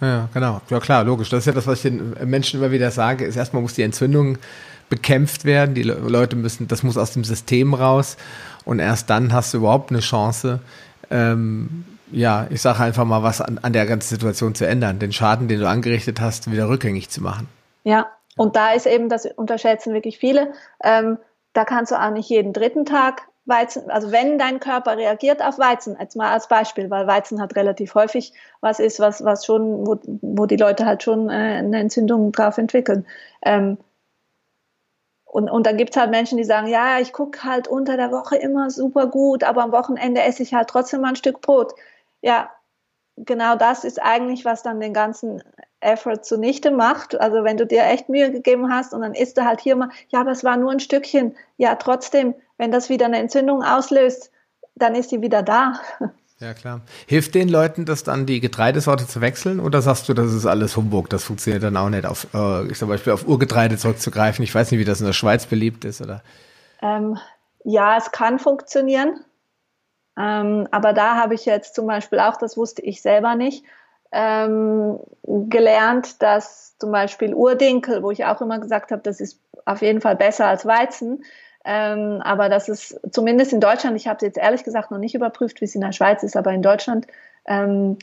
[0.00, 0.60] Ja, genau.
[0.70, 1.28] Ja, klar, logisch.
[1.30, 3.82] Das ist ja das, was ich den Menschen immer wieder sage, ist erstmal muss die
[3.82, 4.38] Entzündung
[4.88, 5.74] bekämpft werden.
[5.74, 8.16] Die Leute müssen, das muss aus dem System raus.
[8.64, 10.60] Und erst dann hast du überhaupt eine Chance,
[11.10, 15.12] ähm, ja, ich sage einfach mal, was an, an der ganzen Situation zu ändern, den
[15.12, 17.48] Schaden, den du angerichtet hast, wieder rückgängig zu machen.
[17.84, 18.06] Ja,
[18.40, 21.18] und da ist eben, das unterschätzen wirklich viele, ähm,
[21.52, 25.58] da kannst du auch nicht jeden dritten Tag Weizen, also wenn dein Körper reagiert auf
[25.58, 29.86] Weizen, jetzt mal als Beispiel, weil Weizen hat relativ häufig was ist, was, was schon,
[29.86, 33.06] wo, wo die Leute halt schon äh, eine Entzündung drauf entwickeln.
[33.42, 33.76] Ähm,
[35.26, 38.10] und, und dann gibt es halt Menschen, die sagen, ja, ich gucke halt unter der
[38.10, 41.74] Woche immer super gut, aber am Wochenende esse ich halt trotzdem mal ein Stück Brot.
[42.22, 42.48] Ja,
[43.24, 45.42] genau das ist eigentlich, was dann den ganzen
[45.80, 47.20] Effort zunichte macht.
[47.20, 49.90] Also wenn du dir echt Mühe gegeben hast und dann isst du halt hier mal,
[50.08, 51.34] ja, aber es war nur ein Stückchen.
[51.56, 54.30] Ja, trotzdem, wenn das wieder eine Entzündung auslöst,
[54.74, 55.80] dann ist sie wieder da.
[56.40, 56.80] Ja, klar.
[57.06, 59.60] Hilft den Leuten das dann, die Getreidesorte zu wechseln?
[59.60, 61.10] Oder sagst du, das ist alles Humbug?
[61.10, 64.42] Das funktioniert dann auch nicht, auf, äh, ich zum Beispiel auf Urgetreide zurückzugreifen.
[64.42, 66.22] Ich weiß nicht, wie das in der Schweiz beliebt ist, oder?
[66.80, 67.18] Ähm,
[67.62, 69.20] ja, es kann funktionieren.
[70.18, 73.64] Ähm, aber da habe ich jetzt zum Beispiel auch, das wusste ich selber nicht,
[74.12, 79.82] ähm, gelernt, dass zum Beispiel Urdinkel, wo ich auch immer gesagt habe, das ist auf
[79.82, 81.24] jeden Fall besser als Weizen,
[81.64, 85.14] ähm, aber das ist zumindest in Deutschland, ich habe es jetzt ehrlich gesagt noch nicht
[85.14, 87.06] überprüft, wie es in der Schweiz ist, aber in Deutschland
[87.46, 87.98] ähm,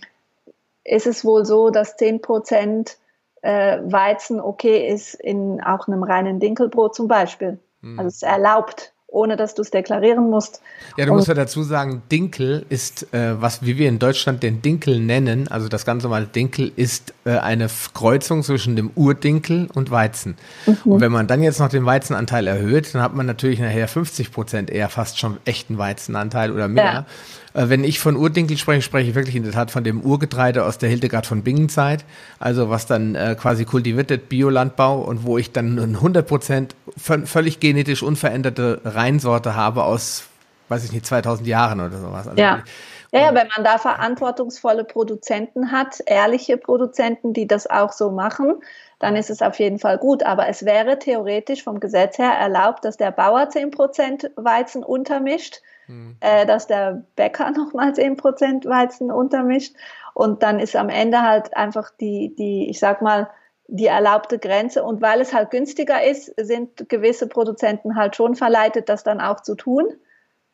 [0.83, 2.97] ist es wohl so, dass 10 Prozent
[3.41, 7.59] äh, Weizen okay ist in auch einem reinen Dinkelbrot zum Beispiel.
[7.81, 7.99] Mhm.
[7.99, 10.61] Also es ist erlaubt ohne dass du es deklarieren musst.
[10.95, 14.61] Ja, du musst ja dazu sagen, Dinkel ist, äh, was wie wir in Deutschland den
[14.61, 19.89] Dinkel nennen, also das ganz normale Dinkel ist äh, eine Kreuzung zwischen dem Urdinkel und
[19.89, 20.37] Weizen.
[20.65, 20.91] Mhm.
[20.91, 24.31] Und wenn man dann jetzt noch den Weizenanteil erhöht, dann hat man natürlich nachher 50
[24.31, 26.83] Prozent eher fast schon echten Weizenanteil oder mehr.
[26.83, 27.05] Ja.
[27.53, 30.65] Äh, wenn ich von Urdinkel spreche, spreche ich wirklich in der Tat von dem Urgetreide
[30.65, 32.05] aus der Hildegard von Bingen Zeit,
[32.39, 38.03] also was dann äh, quasi kultiviert Biolandbau und wo ich dann 100 Prozent völlig genetisch
[38.03, 40.25] unveränderte Reinsorte habe aus,
[40.69, 42.27] weiß ich nicht, 2000 Jahren oder sowas.
[42.27, 42.63] Also ja.
[43.11, 48.55] Ja, ja, wenn man da verantwortungsvolle Produzenten hat, ehrliche Produzenten, die das auch so machen,
[48.99, 50.23] dann ist es auf jeden Fall gut.
[50.23, 56.17] Aber es wäre theoretisch vom Gesetz her erlaubt, dass der Bauer 10% Weizen untermischt mhm.
[56.19, 59.75] äh, dass der Bäcker nochmal 10% Weizen untermischt.
[60.13, 63.29] Und dann ist am Ende halt einfach die, die, ich sag mal,
[63.67, 64.83] die erlaubte Grenze.
[64.83, 69.41] Und weil es halt günstiger ist, sind gewisse Produzenten halt schon verleitet, das dann auch
[69.41, 69.93] zu tun.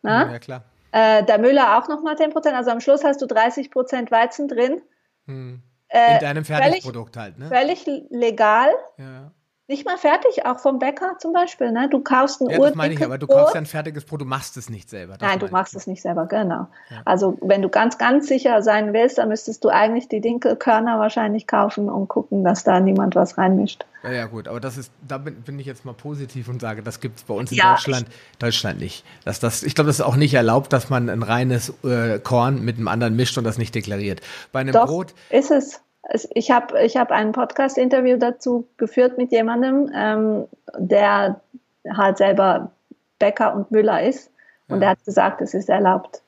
[0.01, 0.31] Na?
[0.31, 0.63] Ja, klar.
[0.91, 4.81] Äh, der Müller auch nochmal 10% Also am Schluss hast du 30% Weizen drin.
[5.25, 5.61] Hm.
[5.89, 7.47] In äh, deinem Fertigprodukt völlig, halt, ne?
[7.47, 8.69] Völlig legal.
[8.97, 9.31] Ja
[9.73, 11.71] nicht mal fertig, auch vom Bäcker zum Beispiel.
[11.71, 11.89] Ne?
[11.89, 14.25] Du kaufst ein ja, das meine ich, aber du kaufst ja ein fertiges Brot, du
[14.25, 15.17] machst es nicht selber.
[15.19, 16.67] Nein, du machst es nicht selber, genau.
[16.89, 17.01] Ja.
[17.05, 21.47] Also wenn du ganz, ganz sicher sein willst, dann müsstest du eigentlich die Dinkelkörner wahrscheinlich
[21.47, 23.85] kaufen und gucken, dass da niemand was reinmischt.
[24.03, 26.83] Ja, ja, gut, aber das ist, da bin, bin ich jetzt mal positiv und sage,
[26.83, 28.05] das gibt es bei uns in ja, Deutschland,
[28.37, 29.03] Deutschland nicht.
[29.25, 32.63] Dass das, ich glaube, das ist auch nicht erlaubt, dass man ein reines äh, Korn
[32.63, 34.21] mit einem anderen mischt und das nicht deklariert.
[34.51, 35.15] Bei einem Doch, Brot.
[35.31, 35.81] Ist es
[36.33, 40.45] ich habe ich hab ein Podcast-Interview dazu geführt mit jemandem, ähm,
[40.77, 41.41] der
[41.89, 42.71] halt selber
[43.19, 44.29] Bäcker und Müller ist.
[44.67, 44.79] Und ja.
[44.79, 46.21] der hat gesagt, es ist erlaubt.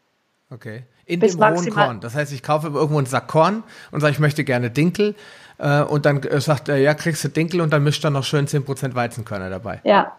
[0.49, 0.83] Okay.
[1.05, 1.99] In Bis dem rohen Korn.
[1.99, 5.15] Das heißt, ich kaufe irgendwo einen Sack Korn und sage, ich möchte gerne Dinkel.
[5.57, 8.23] Äh, und dann äh, sagt er, ja, kriegst du Dinkel und dann mischt er noch
[8.23, 9.81] schön 10% Weizenkörner dabei.
[9.83, 10.17] Ja,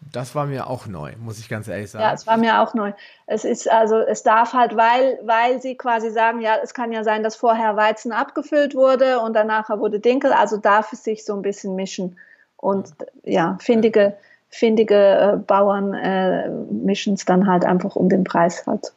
[0.00, 2.02] das war mir auch neu, muss ich ganz ehrlich sagen.
[2.02, 2.92] Ja, es war mir auch neu.
[3.26, 7.04] Es ist also, es darf halt, weil, weil sie quasi sagen, ja, es kann ja
[7.04, 11.34] sein, dass vorher Weizen abgefüllt wurde und danach wurde Dinkel, also darf es sich so
[11.34, 12.16] ein bisschen mischen.
[12.56, 12.92] Und
[13.24, 14.16] ja, findige,
[14.48, 18.92] findige äh, Bauern äh, mischen es dann halt einfach um den Preis halt.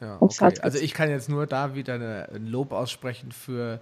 [0.00, 0.36] Ja, okay.
[0.40, 3.80] halt also ich kann jetzt nur da wieder ein Lob aussprechen für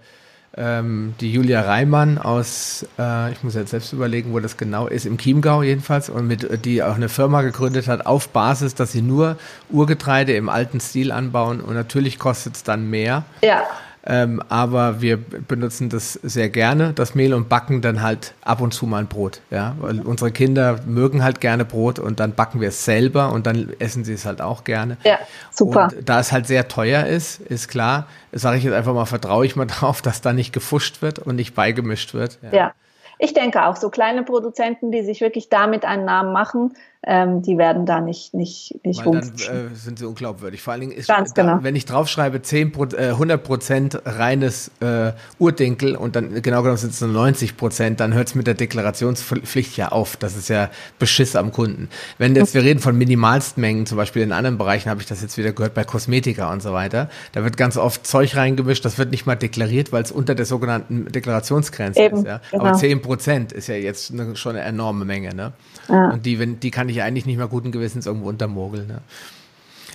[0.57, 5.05] ähm, die Julia Reimann aus, äh, ich muss jetzt selbst überlegen, wo das genau ist,
[5.05, 9.01] im Chiemgau jedenfalls, und mit, die auch eine Firma gegründet hat, auf Basis, dass sie
[9.01, 9.37] nur
[9.69, 13.23] Urgetreide im alten Stil anbauen und natürlich kostet es dann mehr.
[13.41, 13.63] Ja.
[14.09, 18.73] Ähm, aber wir benutzen das sehr gerne, das Mehl, und backen dann halt ab und
[18.73, 19.39] zu mal ein Brot.
[19.51, 19.75] Ja?
[19.79, 23.71] Weil unsere Kinder mögen halt gerne Brot und dann backen wir es selber und dann
[23.77, 24.97] essen sie es halt auch gerne.
[25.03, 25.19] Ja,
[25.51, 25.89] super.
[25.95, 29.45] Und da es halt sehr teuer ist, ist klar, sage ich jetzt einfach mal, vertraue
[29.45, 32.39] ich mal drauf, dass da nicht gefuscht wird und nicht beigemischt wird.
[32.41, 32.49] ja.
[32.51, 32.73] ja.
[33.21, 36.73] Ich denke auch, so kleine Produzenten, die sich wirklich damit einen Namen machen,
[37.07, 40.61] ähm, die werden da nicht, nicht, nicht Weil dann äh, sind sie unglaubwürdig.
[40.61, 41.63] Vor allen Dingen ist, Ganz da, genau.
[41.63, 46.91] wenn ich draufschreibe, 10 äh, 100 Prozent reines äh, Urdinkel und dann genau genommen sind
[46.91, 50.17] es nur 90 Prozent, dann hört es mit der Deklarationspflicht ja auf.
[50.17, 51.87] Das ist ja Beschiss am Kunden.
[52.17, 55.37] Wenn jetzt, wir reden von Minimalstmengen, zum Beispiel in anderen Bereichen habe ich das jetzt
[55.37, 59.11] wieder gehört, bei Kosmetika und so weiter, da wird ganz oft Zeug reingemischt, das wird
[59.11, 62.25] nicht mal deklariert, weil es unter der sogenannten Deklarationsgrenze Eben, ist.
[62.25, 62.41] Ja?
[62.51, 62.65] Genau.
[62.65, 65.33] Aber 10 Prozent ist ja jetzt eine, schon eine enorme Menge.
[65.33, 65.53] Ne?
[65.89, 66.11] Ja.
[66.11, 68.87] Und die, wenn, die kann ich eigentlich nicht mehr guten Gewissens irgendwo untermogeln.
[68.87, 69.01] Ne?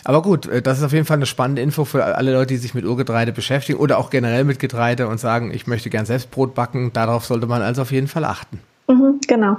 [0.04, 2.58] Aber gut, äh, das ist auf jeden Fall eine spannende Info für alle Leute, die
[2.58, 6.30] sich mit Urgetreide beschäftigen oder auch generell mit Getreide und sagen, ich möchte gern selbst
[6.30, 6.92] Brot backen.
[6.92, 8.60] Darauf sollte man also auf jeden Fall achten.
[8.88, 9.56] Mhm, genau.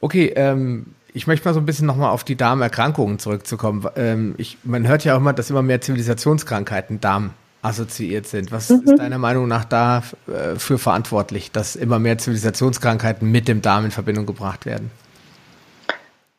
[0.00, 3.86] Okay, ähm, ich möchte mal so ein bisschen nochmal auf die Darmerkrankungen zurückzukommen.
[3.96, 7.30] Ähm, ich, man hört ja auch immer, dass immer mehr Zivilisationskrankheiten Darm
[7.64, 8.52] assoziiert sind.
[8.52, 8.82] Was mhm.
[8.84, 13.90] ist deiner Meinung nach dafür äh, verantwortlich, dass immer mehr Zivilisationskrankheiten mit dem Darm in
[13.90, 14.90] Verbindung gebracht werden?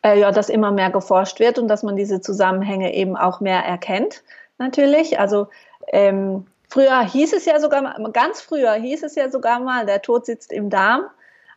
[0.04, 3.60] Äh, ja, dass immer mehr geforscht wird und dass man diese Zusammenhänge eben auch mehr
[3.60, 4.24] erkennt,
[4.60, 5.20] natürlich.
[5.20, 5.48] Also
[5.88, 10.28] ähm, früher hieß es ja sogar, ganz früher hieß es ja sogar mal, der Tod
[10.28, 11.06] sitzt im Darm.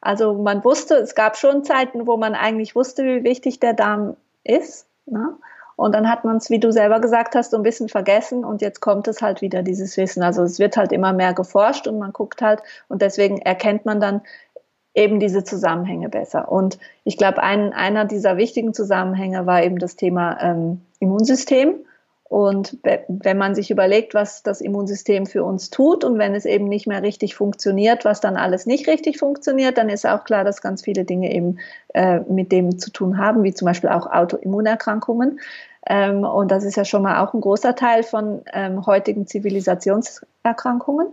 [0.01, 4.17] Also man wusste, es gab schon Zeiten, wo man eigentlich wusste, wie wichtig der Darm
[4.45, 4.87] ist.
[5.05, 5.37] Ne?
[5.79, 8.63] Und dann hat man es, wie du selber gesagt hast, so ein bisschen vergessen und
[8.63, 10.25] jetzt kommt es halt wieder, dieses Wissen.
[10.25, 14.01] Also es wird halt immer mehr geforscht und man guckt halt und deswegen erkennt man
[14.01, 14.23] dann
[14.93, 16.51] eben diese Zusammenhänge besser.
[16.51, 21.77] Und ich glaube, ein, einer dieser wichtigen Zusammenhänge war eben das Thema ähm, Immunsystem.
[22.25, 22.77] Und
[23.09, 26.87] wenn man sich überlegt, was das Immunsystem für uns tut und wenn es eben nicht
[26.87, 30.83] mehr richtig funktioniert, was dann alles nicht richtig funktioniert, dann ist auch klar, dass ganz
[30.83, 31.59] viele Dinge eben
[31.95, 35.41] äh, mit dem zu tun haben, wie zum Beispiel auch Autoimmunerkrankungen.
[35.89, 41.09] Ähm, und das ist ja schon mal auch ein großer Teil von ähm, heutigen Zivilisationserkrankungen.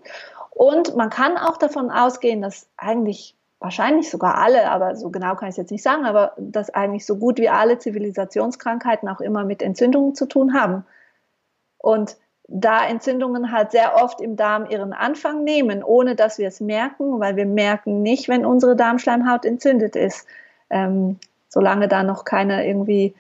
[0.52, 5.48] Und man kann auch davon ausgehen, dass eigentlich wahrscheinlich sogar alle, aber so genau kann
[5.48, 9.46] ich es jetzt nicht sagen, aber dass eigentlich so gut wie alle Zivilisationskrankheiten auch immer
[9.46, 10.86] mit Entzündungen zu tun haben.
[11.78, 16.60] Und da Entzündungen halt sehr oft im Darm ihren Anfang nehmen, ohne dass wir es
[16.60, 20.28] merken, weil wir merken nicht, wenn unsere Darmschleimhaut entzündet ist.
[20.70, 23.16] Ähm, solange da noch keine irgendwie,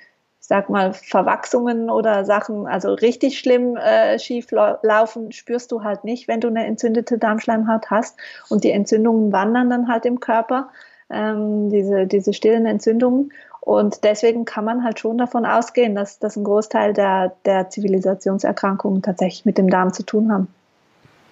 [0.45, 6.03] ich sag mal, Verwachsungen oder Sachen, also richtig schlimm äh, schief laufen, spürst du halt
[6.03, 8.15] nicht, wenn du eine entzündete Darmschleimhaut hast.
[8.47, 10.69] Und die Entzündungen wandern dann halt im Körper,
[11.09, 13.33] ähm, diese, diese stillen Entzündungen.
[13.59, 19.01] Und deswegen kann man halt schon davon ausgehen, dass, dass ein Großteil der, der Zivilisationserkrankungen
[19.01, 20.47] tatsächlich mit dem Darm zu tun haben.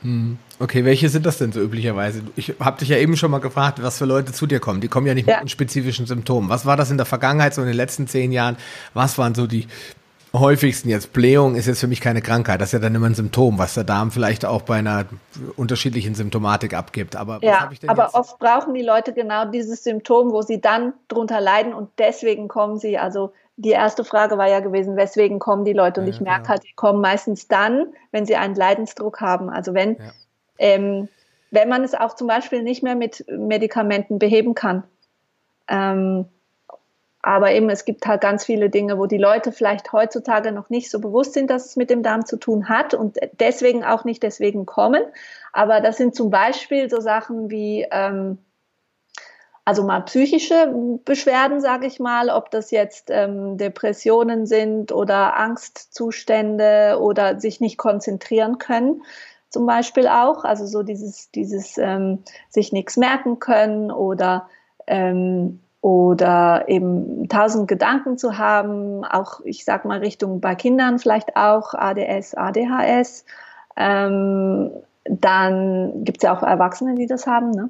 [0.03, 0.37] Hm.
[0.59, 2.21] Okay, welche sind das denn so üblicherweise?
[2.35, 4.81] Ich habe dich ja eben schon mal gefragt, was für Leute zu dir kommen.
[4.81, 5.39] Die kommen ja nicht ja.
[5.39, 6.49] mit spezifischen Symptomen.
[6.49, 8.57] Was war das in der Vergangenheit, so in den letzten zehn Jahren?
[8.93, 9.67] Was waren so die
[10.33, 12.59] häufigsten jetzt Blähung ist jetzt für mich keine Krankheit.
[12.59, 15.05] Das ist ja dann immer ein Symptom, was der Darm vielleicht auch bei einer
[15.55, 17.15] unterschiedlichen Symptomatik abgibt.
[17.15, 18.15] Aber ja, aber jetzt?
[18.15, 22.79] oft brauchen die Leute genau dieses Symptom, wo sie dann drunter leiden und deswegen kommen
[22.79, 22.97] sie.
[22.97, 26.01] Also die erste Frage war ja gewesen, weswegen kommen die Leute?
[26.01, 26.49] Und ja, ich merke genau.
[26.49, 29.49] halt, die kommen meistens dann, wenn sie einen Leidensdruck haben.
[29.49, 30.11] Also wenn ja.
[30.57, 31.07] ähm,
[31.53, 34.83] wenn man es auch zum Beispiel nicht mehr mit Medikamenten beheben kann.
[35.67, 36.25] Ähm,
[37.21, 40.89] aber eben, es gibt halt ganz viele Dinge, wo die Leute vielleicht heutzutage noch nicht
[40.89, 44.23] so bewusst sind, dass es mit dem Darm zu tun hat und deswegen auch nicht
[44.23, 45.03] deswegen kommen.
[45.53, 48.39] Aber das sind zum Beispiel so Sachen wie, ähm,
[49.65, 56.97] also mal psychische Beschwerden, sage ich mal, ob das jetzt ähm, Depressionen sind oder Angstzustände
[56.99, 59.01] oder sich nicht konzentrieren können
[59.53, 60.43] zum Beispiel auch.
[60.43, 64.49] Also so dieses, dieses ähm, sich nichts merken können oder
[64.87, 71.35] ähm, oder eben tausend Gedanken zu haben, auch ich sag mal Richtung bei Kindern vielleicht
[71.35, 73.25] auch ADS, ADHS.
[73.75, 74.71] Ähm,
[75.03, 77.51] dann gibt es ja auch Erwachsene, die das haben.
[77.51, 77.69] Ne?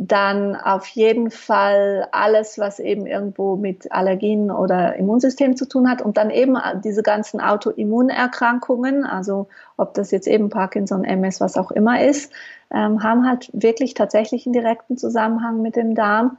[0.00, 6.02] Dann auf jeden Fall alles, was eben irgendwo mit Allergien oder Immunsystem zu tun hat
[6.02, 11.72] und dann eben diese ganzen Autoimmunerkrankungen, also ob das jetzt eben Parkinson, MS, was auch
[11.72, 12.32] immer ist,
[12.70, 16.38] ähm, haben halt wirklich tatsächlich einen direkten Zusammenhang mit dem Darm.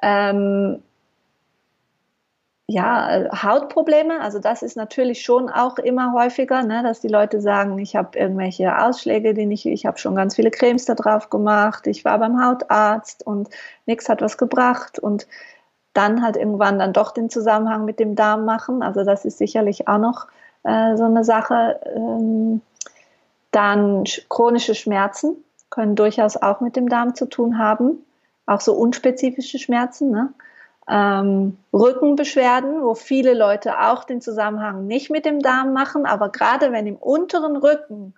[0.00, 0.82] Ähm,
[2.68, 7.40] ja, äh, Hautprobleme, also das ist natürlich schon auch immer häufiger, ne, dass die Leute
[7.40, 11.28] sagen, ich habe irgendwelche Ausschläge, die nicht, ich habe schon ganz viele Cremes da drauf
[11.28, 13.48] gemacht, ich war beim Hautarzt und
[13.86, 15.26] nichts hat was gebracht und
[15.92, 18.82] dann halt irgendwann dann doch den Zusammenhang mit dem Darm machen.
[18.82, 20.26] Also das ist sicherlich auch noch
[20.62, 21.80] äh, so eine Sache.
[21.94, 22.62] Ähm,
[23.50, 25.36] dann chronische Schmerzen
[25.68, 28.04] können durchaus auch mit dem Darm zu tun haben,
[28.46, 30.10] auch so unspezifische Schmerzen.
[30.10, 30.32] Ne?
[30.88, 36.72] Ähm, Rückenbeschwerden, wo viele Leute auch den Zusammenhang nicht mit dem Darm machen, aber gerade
[36.72, 38.14] wenn im unteren Rücken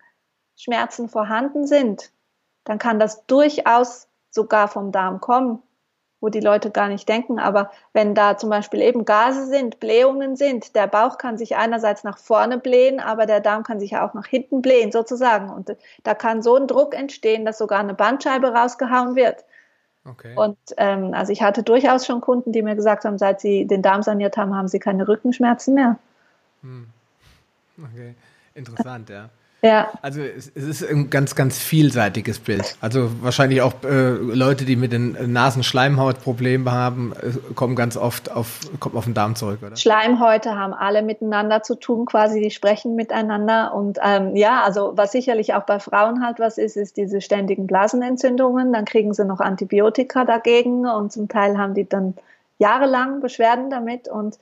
[0.56, 2.10] Schmerzen vorhanden sind,
[2.64, 5.62] dann kann das durchaus sogar vom Darm kommen,
[6.20, 7.38] wo die Leute gar nicht denken.
[7.38, 12.02] Aber wenn da zum Beispiel eben Gase sind, Blähungen sind, der Bauch kann sich einerseits
[12.02, 15.50] nach vorne blähen, aber der Darm kann sich auch nach hinten blähen, sozusagen.
[15.50, 19.44] Und da kann so ein Druck entstehen, dass sogar eine Bandscheibe rausgehauen wird.
[20.06, 20.34] Okay.
[20.36, 23.80] Und ähm, also ich hatte durchaus schon Kunden, die mir gesagt haben, seit sie den
[23.80, 25.98] Darm saniert haben, haben sie keine Rückenschmerzen mehr.
[26.62, 26.86] Hm.
[27.82, 28.14] Okay,
[28.54, 29.30] interessant, ja.
[29.64, 29.88] Ja.
[30.02, 32.76] Also es, es, ist ein ganz, ganz vielseitiges Bild.
[32.82, 38.60] Also wahrscheinlich auch äh, Leute, die mit den Nasenschleimhautproblemen haben, äh, kommen ganz oft auf,
[38.78, 39.74] kommen auf den Darm zurück, oder?
[39.74, 43.72] Schleimhäute haben alle miteinander zu tun, quasi, die sprechen miteinander.
[43.72, 47.66] Und ähm, ja, also was sicherlich auch bei Frauen halt was ist, ist diese ständigen
[47.66, 48.70] Blasenentzündungen.
[48.70, 52.12] Dann kriegen sie noch Antibiotika dagegen und zum Teil haben die dann
[52.58, 54.38] jahrelang Beschwerden damit und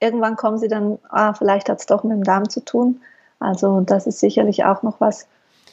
[0.00, 3.02] irgendwann kommen sie dann, ah, vielleicht hat es doch mit dem Darm zu tun.
[3.40, 5.26] Also das ist sicherlich auch noch was.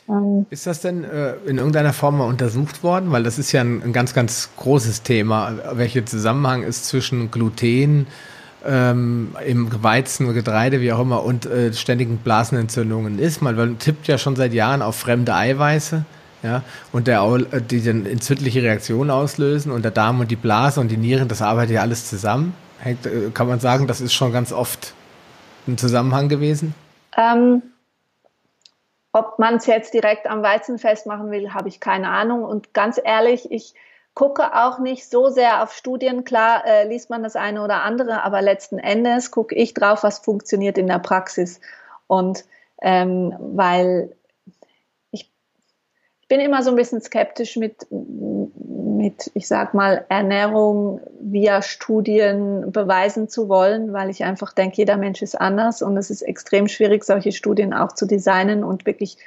[0.09, 3.11] Ähm, ist das denn äh, in irgendeiner Form mal untersucht worden?
[3.11, 5.53] Weil das ist ja ein, ein ganz, ganz großes Thema.
[5.73, 8.07] Welcher Zusammenhang ist zwischen Gluten,
[8.65, 13.41] ähm, im Weizen, Getreide, wie auch immer, und äh, ständigen Blasenentzündungen ist?
[13.41, 16.05] Man tippt ja schon seit Jahren auf fremde Eiweiße.
[16.43, 20.79] Ja, und der, äh, die dann entzündliche Reaktionen auslösen und der Darm und die Blase
[20.79, 22.53] und die Nieren, das arbeitet ja alles zusammen.
[22.79, 24.93] Hängt, äh, kann man sagen, das ist schon ganz oft
[25.67, 26.75] ein Zusammenhang gewesen?
[27.17, 27.63] Ähm,
[29.11, 32.43] ob man es jetzt direkt am Weizen festmachen will, habe ich keine Ahnung.
[32.43, 33.73] Und ganz ehrlich, ich
[34.13, 36.23] gucke auch nicht so sehr auf Studien.
[36.23, 40.19] Klar äh, liest man das eine oder andere, aber letzten Endes gucke ich drauf, was
[40.19, 41.59] funktioniert in der Praxis.
[42.05, 42.45] Und
[42.81, 44.15] ähm, weil
[45.11, 45.31] ich,
[46.21, 47.87] ich bin immer so ein bisschen skeptisch mit,
[48.55, 54.97] mit, ich sag mal, Ernährung via Studien beweisen zu wollen, weil ich einfach denke, jeder
[54.97, 59.17] Mensch ist anders und es ist extrem schwierig, solche Studien auch zu designen und wirklich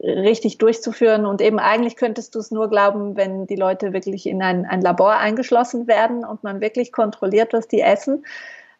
[0.00, 1.26] richtig durchzuführen.
[1.26, 4.80] Und eben eigentlich könntest du es nur glauben, wenn die Leute wirklich in ein, ein
[4.80, 8.24] Labor eingeschlossen werden und man wirklich kontrolliert, was die essen.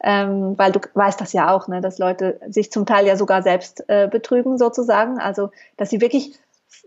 [0.02, 3.42] Ähm, weil du weißt das ja auch, ne, dass Leute sich zum Teil ja sogar
[3.42, 5.18] selbst äh, betrügen sozusagen.
[5.18, 6.38] Also, dass sie wirklich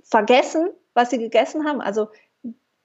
[0.04, 1.82] vergessen, was sie gegessen haben.
[1.82, 2.10] Also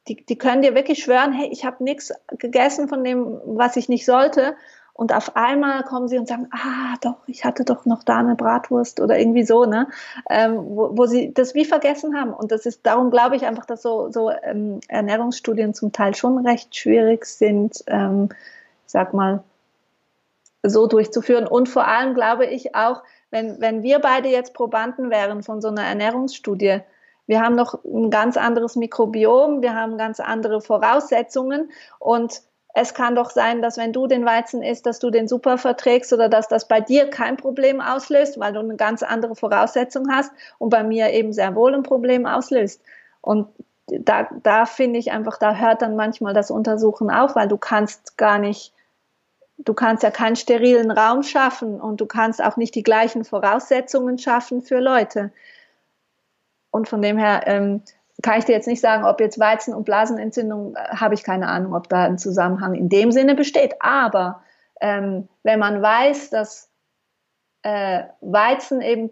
[0.08, 3.88] die, die können dir wirklich schwören, hey, ich habe nichts gegessen von dem, was ich
[3.88, 4.54] nicht sollte.
[4.96, 8.36] Und auf einmal kommen sie und sagen, ah, doch, ich hatte doch noch da eine
[8.36, 9.88] Bratwurst oder irgendwie so, ne?
[10.30, 12.32] Ähm, wo, wo sie das wie vergessen haben.
[12.32, 16.46] Und das ist, darum glaube ich einfach, dass so, so ähm, Ernährungsstudien zum Teil schon
[16.46, 18.28] recht schwierig sind, ähm,
[18.86, 19.42] ich sag mal,
[20.62, 21.48] so durchzuführen.
[21.48, 25.68] Und vor allem glaube ich auch, wenn, wenn wir beide jetzt Probanden wären von so
[25.68, 26.82] einer Ernährungsstudie,
[27.26, 32.42] wir haben noch ein ganz anderes Mikrobiom, wir haben ganz andere Voraussetzungen und
[32.76, 36.12] es kann doch sein, dass wenn du den Weizen isst, dass du den super verträgst
[36.12, 40.33] oder dass das bei dir kein Problem auslöst, weil du eine ganz andere Voraussetzung hast
[40.58, 42.83] und bei mir eben sehr wohl ein Problem auslöst.
[43.20, 43.46] Und
[43.87, 48.18] da, da finde ich einfach, da hört dann manchmal das Untersuchen auf, weil du kannst
[48.18, 48.72] gar nicht,
[49.58, 54.18] du kannst ja keinen sterilen Raum schaffen und du kannst auch nicht die gleichen Voraussetzungen
[54.18, 55.31] schaffen für Leute.
[56.75, 57.83] Und von dem her ähm,
[58.20, 61.46] kann ich dir jetzt nicht sagen, ob jetzt Weizen und Blasenentzündung, äh, habe ich keine
[61.46, 63.77] Ahnung, ob da ein Zusammenhang in dem Sinne besteht.
[63.79, 64.42] Aber
[64.81, 66.68] ähm, wenn man weiß, dass
[67.62, 69.10] äh, Weizen eben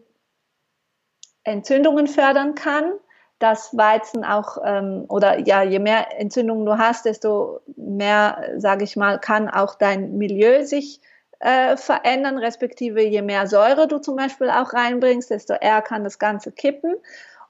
[1.44, 2.94] Entzündungen fördern kann,
[3.38, 8.96] dass Weizen auch ähm, oder ja, je mehr Entzündungen du hast, desto mehr, sage ich
[8.96, 11.00] mal, kann auch dein Milieu sich
[11.38, 16.18] äh, verändern, respektive je mehr Säure du zum Beispiel auch reinbringst, desto eher kann das
[16.18, 16.96] Ganze kippen.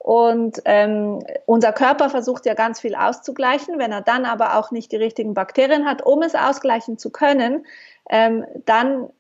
[0.02, 3.78] Und ähm, unser Körper versucht ja ganz viel auszugleichen.
[3.78, 7.64] Wenn er dann aber auch nicht die richtigen Bakterien hat, um es ausgleichen zu können,
[8.10, 9.10] ähm, dann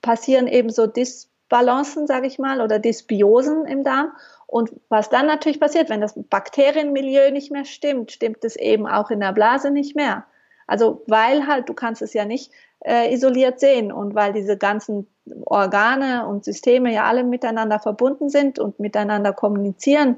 [0.00, 4.12] passieren eben so Disbalancen, sage ich mal, oder Dysbiosen im Darm.
[4.46, 9.10] Und was dann natürlich passiert, wenn das Bakterienmilieu nicht mehr stimmt, stimmt es eben auch
[9.10, 10.24] in der Blase nicht mehr.
[10.68, 15.06] Also weil halt, du kannst es ja nicht äh, isoliert sehen und weil diese ganzen
[15.44, 20.16] Organe und Systeme ja alle miteinander verbunden sind und miteinander kommunizieren,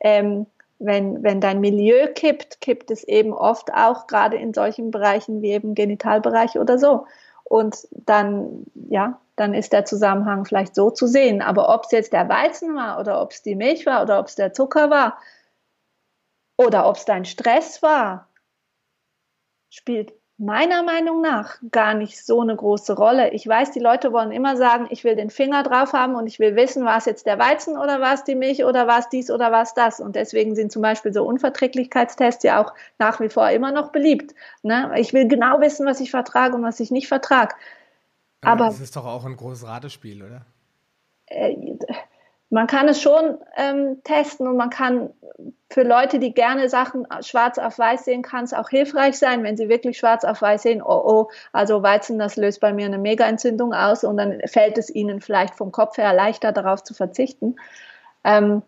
[0.00, 0.46] ähm,
[0.78, 5.52] wenn, wenn dein Milieu kippt, kippt es eben oft auch gerade in solchen Bereichen wie
[5.52, 7.06] eben Genitalbereich oder so.
[7.44, 11.42] Und dann, ja, dann ist der Zusammenhang vielleicht so zu sehen.
[11.42, 14.26] Aber ob es jetzt der Weizen war oder ob es die Milch war oder ob
[14.26, 15.18] es der Zucker war
[16.56, 18.28] oder ob es dein Stress war,
[19.70, 23.30] spielt meiner Meinung nach gar nicht so eine große Rolle.
[23.32, 26.40] Ich weiß, die Leute wollen immer sagen, ich will den Finger drauf haben und ich
[26.40, 29.08] will wissen, war es jetzt der Weizen oder war es die Milch oder war es
[29.08, 30.00] dies oder war es das.
[30.00, 34.34] Und deswegen sind zum Beispiel so Unverträglichkeitstests ja auch nach wie vor immer noch beliebt.
[34.62, 34.92] Ne?
[34.96, 37.54] Ich will genau wissen, was ich vertrage und was ich nicht vertrage.
[38.40, 40.44] Aber, Aber das ist doch auch ein großes Ratespiel, oder?
[41.26, 41.73] Äh,
[42.54, 45.10] man kann es schon ähm, testen und man kann
[45.72, 49.56] für Leute, die gerne Sachen schwarz auf weiß sehen, kann es auch hilfreich sein, wenn
[49.56, 52.98] sie wirklich schwarz auf weiß sehen, oh oh, also Weizen, das löst bei mir eine
[52.98, 57.56] Mega-Entzündung aus und dann fällt es ihnen vielleicht vom Kopf her leichter, darauf zu verzichten.
[58.22, 58.62] Ähm,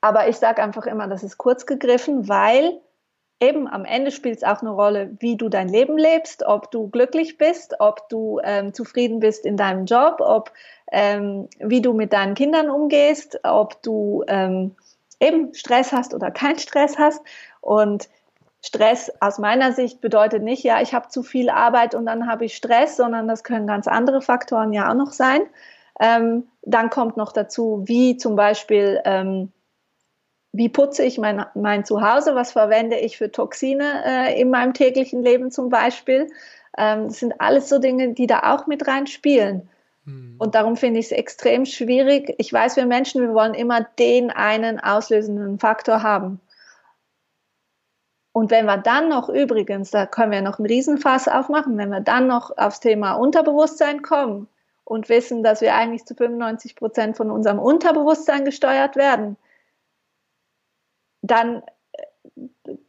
[0.00, 2.80] aber ich sage einfach immer, das ist kurz gegriffen, weil
[3.40, 6.88] eben am Ende spielt es auch eine Rolle, wie du dein Leben lebst, ob du
[6.88, 10.50] glücklich bist, ob du ähm, zufrieden bist in deinem Job, ob
[10.92, 14.76] ähm, wie du mit deinen Kindern umgehst, ob du ähm,
[15.20, 17.22] eben Stress hast oder keinen Stress hast.
[17.60, 18.08] Und
[18.62, 22.46] Stress aus meiner Sicht bedeutet nicht, ja, ich habe zu viel Arbeit und dann habe
[22.46, 25.42] ich Stress, sondern das können ganz andere Faktoren ja auch noch sein.
[26.00, 29.52] Ähm, dann kommt noch dazu, wie zum Beispiel, ähm,
[30.52, 35.22] wie putze ich mein, mein Zuhause, was verwende ich für Toxine äh, in meinem täglichen
[35.22, 36.28] Leben zum Beispiel.
[36.78, 39.68] Ähm, das sind alles so Dinge, die da auch mit rein spielen.
[40.04, 40.36] Mhm.
[40.38, 42.34] Und darum finde ich es extrem schwierig.
[42.38, 46.40] Ich weiß, wir Menschen, wir wollen immer den einen auslösenden Faktor haben.
[48.32, 52.00] Und wenn wir dann noch übrigens, da können wir noch einen Riesenfass aufmachen, wenn wir
[52.00, 54.48] dann noch aufs Thema Unterbewusstsein kommen
[54.82, 59.36] und wissen, dass wir eigentlich zu 95 Prozent von unserem Unterbewusstsein gesteuert werden,
[61.22, 61.62] dann,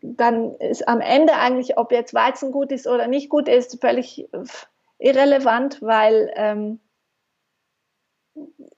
[0.01, 4.27] dann ist am Ende eigentlich, ob jetzt Weizen gut ist oder nicht gut ist, völlig
[4.97, 6.79] irrelevant, weil ähm,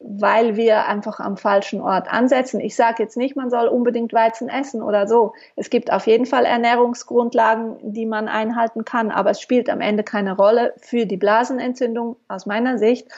[0.10, 2.62] weil wir einfach am falschen Ort ansetzen.
[2.62, 5.34] Ich sage jetzt nicht, man soll unbedingt Weizen essen oder so.
[5.58, 10.06] Es gibt auf jeden Fall Ernährungsgrundlagen, die man einhalten kann, aber es spielt am Ende
[10.06, 13.10] keine Rolle für die Blasenentzündung aus meiner Sicht,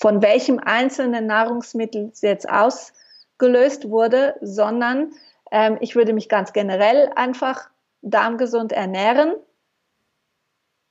[0.00, 5.10] von welchem einzelnen Nahrungsmittel es jetzt ausgelöst wurde, sondern
[5.50, 7.68] ähm, ich würde mich ganz generell einfach
[8.00, 9.34] darmgesund ernähren.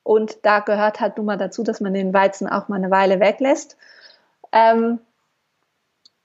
[0.04, 3.20] Und da gehört halt nun mal dazu, dass man den Weizen auch mal eine Weile
[3.20, 3.76] weglässt
[4.52, 5.00] ähm,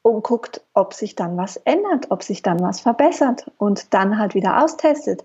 [0.03, 4.35] und guckt, ob sich dann was ändert, ob sich dann was verbessert und dann halt
[4.35, 5.25] wieder austestet.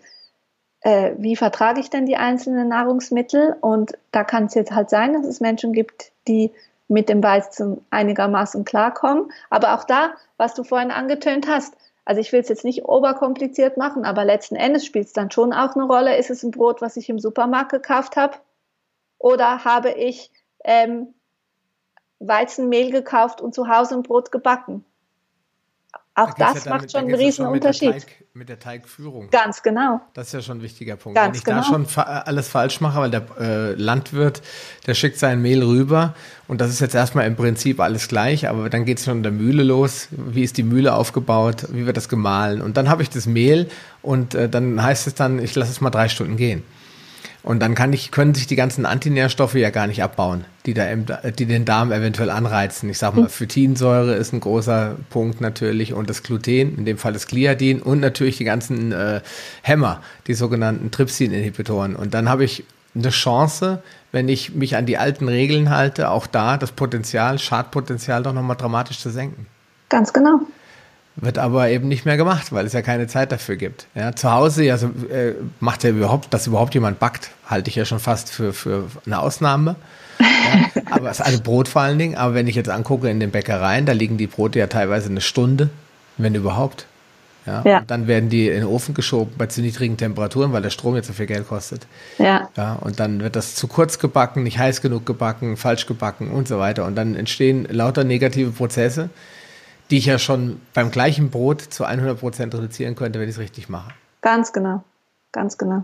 [0.81, 3.55] Äh, wie vertrage ich denn die einzelnen Nahrungsmittel?
[3.61, 6.51] Und da kann es jetzt halt sein, dass es Menschen gibt, die
[6.87, 9.31] mit dem Weizen einigermaßen klarkommen.
[9.49, 13.77] Aber auch da, was du vorhin angetönt hast, also ich will es jetzt nicht oberkompliziert
[13.77, 16.17] machen, aber letzten Endes spielt es dann schon auch eine Rolle.
[16.17, 18.37] Ist es ein Brot, was ich im Supermarkt gekauft habe?
[19.19, 20.31] Oder habe ich
[20.63, 21.13] ähm,
[22.21, 24.85] Weizenmehl gekauft und zu Hause ein Brot gebacken.
[26.13, 27.93] Auch da das ja macht schon einen riesen schon Unterschied.
[27.93, 29.29] Mit der, Teig, mit der, Teigführung.
[29.29, 30.01] Ganz genau.
[30.13, 31.15] Das ist ja schon ein wichtiger Punkt.
[31.15, 31.61] Ganz Wenn ich genau.
[31.61, 34.41] da schon alles falsch mache, weil der äh, Landwirt,
[34.87, 36.13] der schickt sein Mehl rüber
[36.49, 39.23] und das ist jetzt erstmal im Prinzip alles gleich, aber dann geht es schon in
[39.23, 40.09] der Mühle los.
[40.11, 41.67] Wie ist die Mühle aufgebaut?
[41.69, 42.61] Wie wird das gemahlen?
[42.61, 43.69] Und dann habe ich das Mehl
[44.01, 46.63] und äh, dann heißt es dann, ich lasse es mal drei Stunden gehen.
[47.43, 50.85] Und dann kann ich, können sich die ganzen Antinährstoffe ja gar nicht abbauen, die da
[50.85, 51.05] im,
[51.37, 52.89] die den Darm eventuell anreizen.
[52.89, 53.29] Ich sag mal, hm.
[53.29, 57.99] Phytinsäure ist ein großer Punkt natürlich und das Gluten, in dem Fall das Gliadin und
[57.99, 59.21] natürlich die ganzen äh,
[59.63, 61.95] Hämmer, die sogenannten Trypsin-Inhibitoren.
[61.95, 62.63] Und dann habe ich
[62.93, 63.81] eine Chance,
[64.11, 68.57] wenn ich mich an die alten Regeln halte, auch da das Potenzial, Schadpotenzial doch nochmal
[68.57, 69.47] dramatisch zu senken.
[69.89, 70.41] Ganz genau.
[71.17, 73.85] Wird aber eben nicht mehr gemacht, weil es ja keine Zeit dafür gibt.
[73.95, 77.83] Ja, zu Hause also, äh, macht ja überhaupt, dass überhaupt jemand backt, halte ich ja
[77.83, 79.75] schon fast für, für eine Ausnahme.
[80.19, 82.15] Ja, aber also Brot vor allen Dingen.
[82.15, 85.21] Aber wenn ich jetzt angucke in den Bäckereien, da liegen die Brote ja teilweise eine
[85.21, 85.69] Stunde,
[86.17, 86.85] wenn überhaupt.
[87.45, 87.81] Ja, ja.
[87.85, 91.07] Dann werden die in den Ofen geschoben bei zu niedrigen Temperaturen, weil der Strom jetzt
[91.07, 91.87] so viel Geld kostet.
[92.19, 92.49] Ja.
[92.55, 92.73] ja.
[92.73, 96.59] Und dann wird das zu kurz gebacken, nicht heiß genug gebacken, falsch gebacken und so
[96.59, 96.85] weiter.
[96.85, 99.09] Und dann entstehen lauter negative Prozesse,
[99.91, 103.41] die ich ja schon beim gleichen Brot zu 100 Prozent reduzieren könnte, wenn ich es
[103.41, 103.91] richtig mache.
[104.21, 104.83] Ganz genau,
[105.31, 105.83] ganz genau.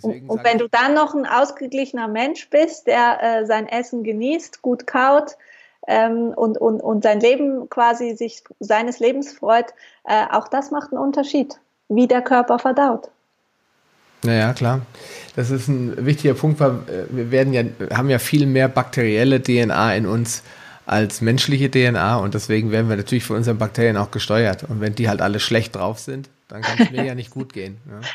[0.00, 4.60] Und, und, wenn du dann noch ein ausgeglichener Mensch bist, der äh, sein Essen genießt,
[4.60, 5.36] gut kaut,
[5.86, 10.92] ähm, und, und, und sein Leben quasi sich seines Lebens freut, äh, auch das macht
[10.92, 11.58] einen Unterschied,
[11.88, 13.08] wie der Körper verdaut.
[14.24, 14.82] Naja, klar.
[15.34, 17.62] Das ist ein wichtiger Punkt, weil äh, wir werden ja,
[17.92, 20.42] haben ja viel mehr bakterielle DNA in uns
[20.92, 24.64] als menschliche DNA und deswegen werden wir natürlich von unseren Bakterien auch gesteuert.
[24.64, 27.52] Und wenn die halt alle schlecht drauf sind, dann kann es mir ja nicht gut
[27.52, 27.78] gehen.
[27.88, 28.00] Ja.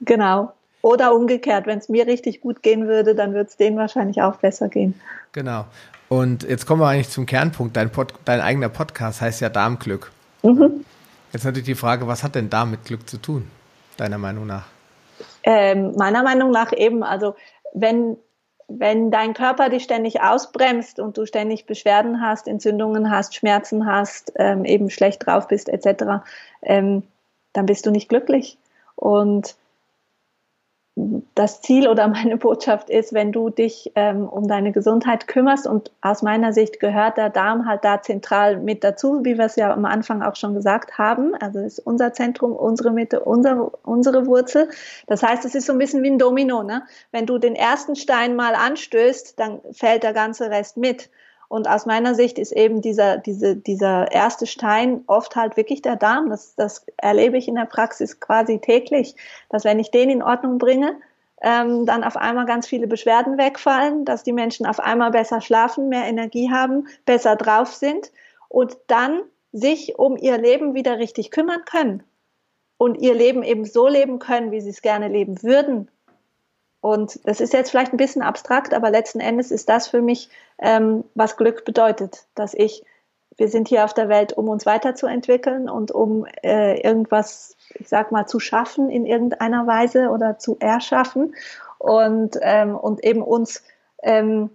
[0.00, 0.52] Genau.
[0.82, 4.36] Oder umgekehrt, wenn es mir richtig gut gehen würde, dann würde es denen wahrscheinlich auch
[4.36, 5.00] besser gehen.
[5.32, 5.64] Genau.
[6.08, 7.76] Und jetzt kommen wir eigentlich zum Kernpunkt.
[7.76, 10.10] Dein, Pod, dein eigener Podcast heißt ja Darmglück.
[10.42, 10.84] Mhm.
[11.32, 13.48] Jetzt natürlich die Frage, was hat denn da mit Glück zu tun,
[13.96, 14.66] deiner Meinung nach?
[15.42, 17.34] Ähm, meiner Meinung nach eben, also
[17.72, 18.18] wenn,
[18.68, 24.32] wenn dein Körper dich ständig ausbremst und du ständig Beschwerden hast, Entzündungen hast, Schmerzen hast,
[24.36, 26.24] ähm, eben schlecht drauf bist etc.,
[26.62, 27.02] ähm,
[27.52, 28.58] dann bist du nicht glücklich.
[28.96, 29.56] Und
[30.96, 35.90] das Ziel oder meine Botschaft ist, wenn du dich ähm, um deine Gesundheit kümmerst und
[36.00, 39.72] aus meiner Sicht gehört der Darm halt da zentral mit dazu, wie wir es ja
[39.72, 41.34] am Anfang auch schon gesagt haben.
[41.34, 44.68] Also ist unser Zentrum, unsere Mitte, unser, unsere Wurzel.
[45.08, 46.62] Das heißt, es ist so ein bisschen wie ein Domino.
[46.62, 46.84] Ne?
[47.10, 51.10] Wenn du den ersten Stein mal anstößt, dann fällt der ganze Rest mit.
[51.48, 55.96] Und aus meiner Sicht ist eben dieser, diese, dieser erste Stein oft halt wirklich der
[55.96, 56.30] Darm.
[56.30, 59.14] Das, das erlebe ich in der Praxis quasi täglich,
[59.50, 60.96] dass wenn ich den in Ordnung bringe,
[61.42, 65.88] ähm, dann auf einmal ganz viele Beschwerden wegfallen, dass die Menschen auf einmal besser schlafen,
[65.88, 68.10] mehr Energie haben, besser drauf sind
[68.48, 69.22] und dann
[69.52, 72.02] sich um ihr Leben wieder richtig kümmern können
[72.78, 75.90] und ihr Leben eben so leben können, wie sie es gerne leben würden
[76.84, 80.28] und das ist jetzt vielleicht ein bisschen abstrakt, aber letzten Endes ist das für mich,
[80.58, 82.84] ähm, was Glück bedeutet, dass ich,
[83.38, 88.12] wir sind hier auf der Welt, um uns weiterzuentwickeln und um äh, irgendwas, ich sag
[88.12, 91.34] mal, zu schaffen in irgendeiner Weise oder zu erschaffen
[91.78, 93.62] und, ähm, und eben uns,
[94.02, 94.50] ähm,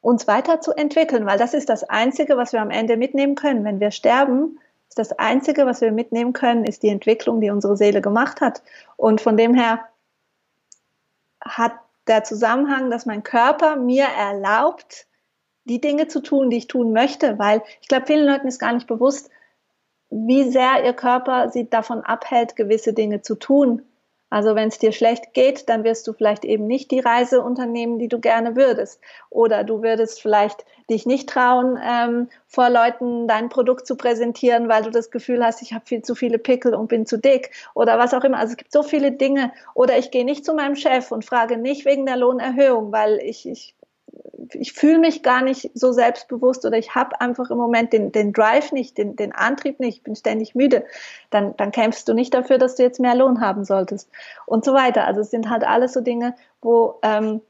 [0.00, 3.64] uns weiterzuentwickeln, weil das ist das Einzige, was wir am Ende mitnehmen können.
[3.64, 7.76] Wenn wir sterben, ist das Einzige, was wir mitnehmen können, ist die Entwicklung, die unsere
[7.76, 8.62] Seele gemacht hat.
[8.96, 9.80] Und von dem her,
[11.44, 11.72] hat
[12.06, 15.06] der Zusammenhang, dass mein Körper mir erlaubt,
[15.64, 18.72] die Dinge zu tun, die ich tun möchte, weil ich glaube, vielen Leuten ist gar
[18.72, 19.30] nicht bewusst,
[20.10, 23.82] wie sehr ihr Körper sie davon abhält, gewisse Dinge zu tun.
[24.34, 28.00] Also wenn es dir schlecht geht, dann wirst du vielleicht eben nicht die Reise unternehmen,
[28.00, 29.00] die du gerne würdest.
[29.30, 34.82] Oder du würdest vielleicht dich nicht trauen, ähm, vor Leuten dein Produkt zu präsentieren, weil
[34.82, 37.52] du das Gefühl hast, ich habe viel zu viele Pickel und bin zu dick.
[37.74, 38.38] Oder was auch immer.
[38.38, 39.52] Also es gibt so viele Dinge.
[39.72, 43.46] Oder ich gehe nicht zu meinem Chef und frage nicht wegen der Lohnerhöhung, weil ich,
[43.48, 43.76] ich
[44.52, 48.32] ich fühle mich gar nicht so selbstbewusst oder ich habe einfach im Moment den, den
[48.32, 50.84] Drive nicht, den, den Antrieb nicht, bin ständig müde,
[51.30, 54.10] dann, dann kämpfst du nicht dafür, dass du jetzt mehr Lohn haben solltest
[54.46, 55.06] und so weiter.
[55.06, 57.40] Also es sind halt alles so Dinge, wo, ähm,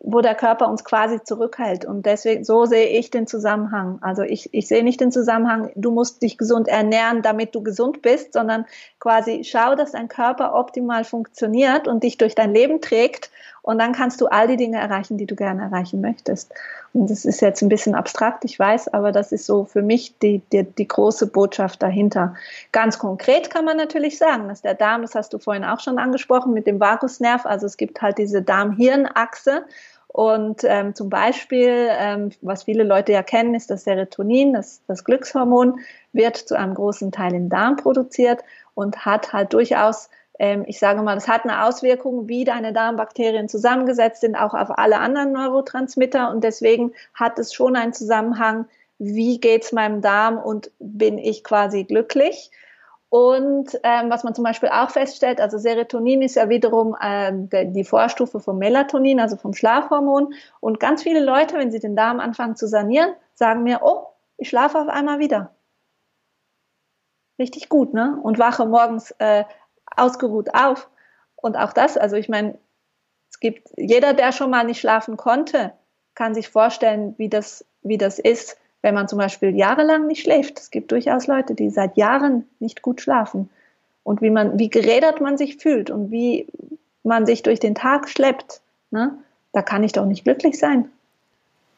[0.00, 1.84] wo der Körper uns quasi zurückhält.
[1.84, 3.98] Und deswegen, so sehe ich den Zusammenhang.
[4.02, 8.02] Also ich, ich sehe nicht den Zusammenhang, du musst dich gesund ernähren, damit du gesund
[8.02, 8.66] bist, sondern
[8.98, 13.30] quasi schau, dass dein Körper optimal funktioniert und dich durch dein Leben trägt
[13.66, 16.54] und dann kannst du all die Dinge erreichen, die du gerne erreichen möchtest.
[16.92, 20.16] Und das ist jetzt ein bisschen abstrakt, ich weiß, aber das ist so für mich
[20.20, 22.36] die, die, die große Botschaft dahinter.
[22.70, 25.98] Ganz konkret kann man natürlich sagen, dass der Darm, das hast du vorhin auch schon
[25.98, 29.64] angesprochen, mit dem Vagusnerv, also es gibt halt diese Darm-Hirn-Achse.
[30.06, 35.02] Und ähm, zum Beispiel, ähm, was viele Leute ja kennen, ist das Serotonin, das, das
[35.02, 35.80] Glückshormon,
[36.12, 38.44] wird zu einem großen Teil im Darm produziert
[38.74, 40.08] und hat halt durchaus
[40.38, 44.98] ich sage mal, das hat eine Auswirkung, wie deine Darmbakterien zusammengesetzt sind, auch auf alle
[44.98, 46.30] anderen Neurotransmitter.
[46.30, 48.66] Und deswegen hat es schon einen Zusammenhang,
[48.98, 52.50] wie geht's meinem Darm und bin ich quasi glücklich.
[53.08, 57.32] Und ähm, was man zum Beispiel auch feststellt, also Serotonin ist ja wiederum äh,
[57.66, 60.34] die Vorstufe vom Melatonin, also vom Schlafhormon.
[60.60, 64.48] Und ganz viele Leute, wenn sie den Darm anfangen zu sanieren, sagen mir, oh, ich
[64.48, 65.54] schlafe auf einmal wieder.
[67.38, 68.18] Richtig gut, ne?
[68.22, 69.44] Und wache morgens äh,
[69.96, 70.88] ausgeruht auf.
[71.36, 72.58] Und auch das, also ich meine,
[73.30, 75.72] es gibt jeder, der schon mal nicht schlafen konnte,
[76.14, 80.58] kann sich vorstellen, wie das, wie das ist, wenn man zum Beispiel jahrelang nicht schläft.
[80.58, 83.50] Es gibt durchaus Leute, die seit Jahren nicht gut schlafen.
[84.02, 86.46] Und wie man, wie gerädert man sich fühlt und wie
[87.02, 89.18] man sich durch den Tag schleppt, ne?
[89.52, 90.88] da kann ich doch nicht glücklich sein.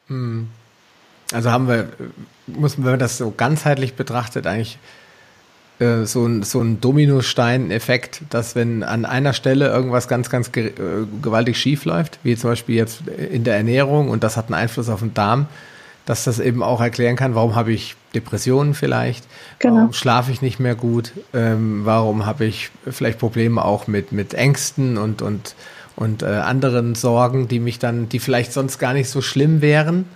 [0.08, 0.48] Hm.
[1.32, 1.88] Also haben wir,
[2.46, 4.78] wenn man das so ganzheitlich betrachtet, eigentlich
[5.78, 10.68] äh, so ein, so ein Dominostein-Effekt, dass wenn an einer Stelle irgendwas ganz, ganz ge
[10.68, 10.72] äh,
[11.22, 14.88] gewaltig schief läuft, wie zum Beispiel jetzt in der Ernährung und das hat einen Einfluss
[14.88, 15.46] auf den Darm,
[16.04, 19.24] dass das eben auch erklären kann, warum habe ich Depressionen vielleicht,
[19.58, 19.76] genau.
[19.76, 24.34] warum schlafe ich nicht mehr gut, ähm, warum habe ich vielleicht Probleme auch mit, mit
[24.34, 25.54] Ängsten und, und,
[25.94, 30.06] und äh, anderen Sorgen, die mich dann, die vielleicht sonst gar nicht so schlimm wären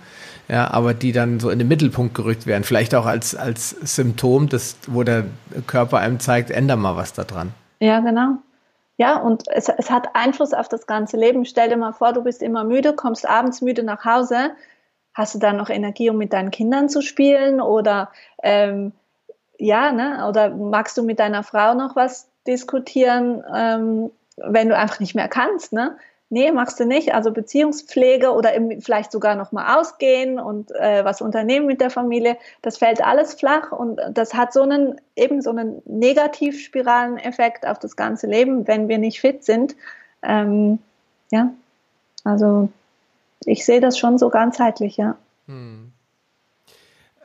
[0.47, 2.63] ja, aber die dann so in den Mittelpunkt gerückt werden.
[2.63, 5.25] Vielleicht auch als, als Symptom, des, wo der
[5.67, 7.53] Körper einem zeigt, änder mal was da dran.
[7.79, 8.37] Ja, genau.
[8.97, 11.45] Ja, und es, es hat Einfluss auf das ganze Leben.
[11.45, 14.51] Stell dir mal vor, du bist immer müde, kommst abends müde nach Hause.
[15.13, 17.61] Hast du dann noch Energie, um mit deinen Kindern zu spielen?
[17.61, 18.09] Oder
[18.43, 18.91] ähm,
[19.57, 20.27] ja, ne?
[20.27, 25.27] Oder magst du mit deiner Frau noch was diskutieren, ähm, wenn du einfach nicht mehr
[25.27, 25.97] kannst, ne?
[26.33, 27.13] Nee, machst du nicht.
[27.13, 31.91] Also Beziehungspflege oder eben vielleicht sogar noch mal ausgehen und äh, was unternehmen mit der
[31.91, 37.79] Familie, das fällt alles flach und das hat so einen eben so einen Negativspiraleneffekt auf
[37.79, 39.75] das ganze Leben, wenn wir nicht fit sind.
[40.23, 40.79] Ähm,
[41.31, 41.53] ja,
[42.23, 42.69] also
[43.45, 45.15] ich sehe das schon so ganzheitlich, ja.
[45.47, 45.91] Hm.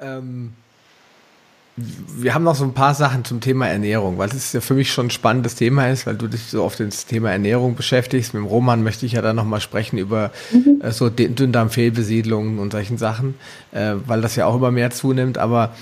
[0.01, 0.53] Ähm
[2.17, 4.93] wir haben noch so ein paar Sachen zum Thema Ernährung, weil es ja für mich
[4.93, 8.35] schon ein spannendes Thema ist, weil du dich so oft das Thema Ernährung beschäftigst.
[8.35, 10.81] Mit dem Roman möchte ich ja dann nochmal sprechen über mhm.
[10.83, 13.35] äh, so Dünndarmfehlbesiedlungen und solchen Sachen,
[13.73, 15.39] äh, weil das ja auch immer mehr zunimmt.
[15.39, 15.75] Aber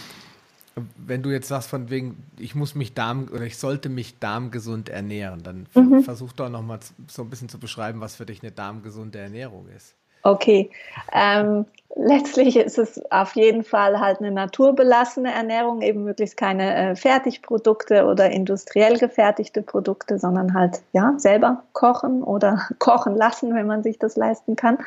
[0.97, 4.89] wenn du jetzt sagst von wegen, ich muss mich Darm oder ich sollte mich darmgesund
[4.89, 6.03] ernähren, dann mhm.
[6.03, 9.95] versuch doch nochmal so ein bisschen zu beschreiben, was für dich eine darmgesunde Ernährung ist.
[10.27, 10.71] Okay,
[11.13, 16.97] ähm, letztlich ist es auf jeden Fall halt eine naturbelassene Ernährung, eben möglichst keine äh,
[16.97, 23.85] Fertigprodukte oder industriell gefertigte Produkte, sondern halt ja selber kochen oder kochen lassen, wenn man
[23.85, 24.79] sich das leisten kann.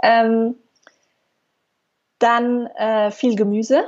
[0.00, 0.54] Ähm,
[2.20, 3.82] dann äh, viel Gemüse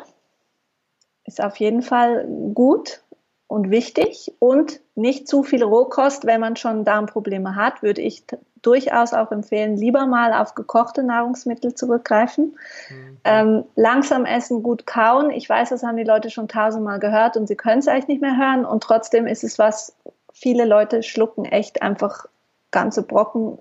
[1.25, 3.01] ist auf jeden Fall gut
[3.47, 8.25] und wichtig und nicht zu viel Rohkost, wenn man schon Darmprobleme hat, würde ich
[8.63, 12.57] durchaus auch empfehlen, lieber mal auf gekochte Nahrungsmittel zurückgreifen.
[12.89, 13.19] Mhm.
[13.25, 15.31] Ähm, langsam essen, gut kauen.
[15.31, 18.23] Ich weiß, das haben die Leute schon tausendmal gehört und sie können es eigentlich nicht
[18.23, 18.65] mehr hören.
[18.65, 19.95] Und trotzdem ist es was,
[20.33, 22.27] viele Leute schlucken echt einfach
[22.71, 23.59] ganze Brocken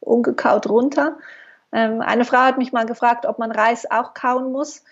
[0.00, 1.16] ungekaut runter.
[1.72, 4.84] Ähm, eine Frau hat mich mal gefragt, ob man Reis auch kauen muss.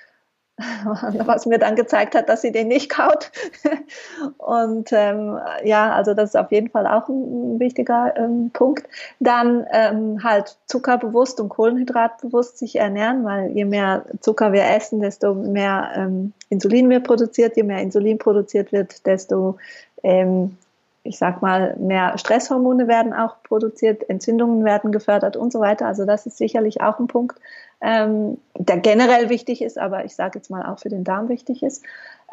[1.26, 3.30] was mir dann gezeigt hat, dass sie den nicht kaut.
[4.38, 8.88] Und ähm, ja, also das ist auf jeden Fall auch ein, wichtiger ähm, Punkt.
[9.20, 15.34] Dann ähm, halt zuckerbewusst und kohlenhydratbewusst sich ernähren, weil je mehr Zucker wir essen, desto
[15.34, 17.56] mehr ähm, Insulin wird produziert.
[17.56, 19.58] Je mehr Insulin produziert wird, desto
[20.02, 20.56] ähm,
[21.04, 25.86] ich sag mal, mehr Stresshormone werden auch produziert, Entzündungen werden gefördert und so weiter.
[25.86, 27.38] Also das ist sicherlich auch ein Punkt,
[27.80, 31.62] ähm, der generell wichtig ist, aber ich sage jetzt mal auch für den Darm wichtig
[31.62, 31.84] ist.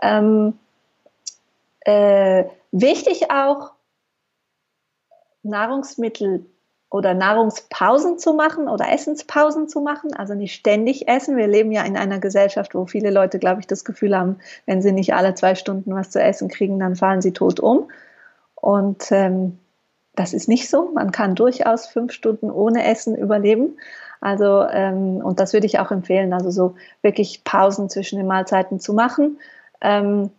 [0.01, 0.59] Ähm,
[1.81, 3.71] äh, wichtig auch,
[5.41, 6.45] Nahrungsmittel
[6.91, 11.37] oder Nahrungspausen zu machen oder Essenspausen zu machen, also nicht ständig essen.
[11.37, 14.81] Wir leben ja in einer Gesellschaft, wo viele Leute, glaube ich, das Gefühl haben, wenn
[14.81, 17.89] sie nicht alle zwei Stunden was zu essen kriegen, dann fallen sie tot um.
[18.61, 19.59] Und ähm,
[20.15, 20.91] das ist nicht so.
[20.93, 23.77] Man kann durchaus fünf Stunden ohne Essen überleben.
[24.21, 28.79] Also, ähm, und das würde ich auch empfehlen, also so wirklich Pausen zwischen den Mahlzeiten
[28.79, 29.39] zu machen.
[29.81, 30.29] Ähm,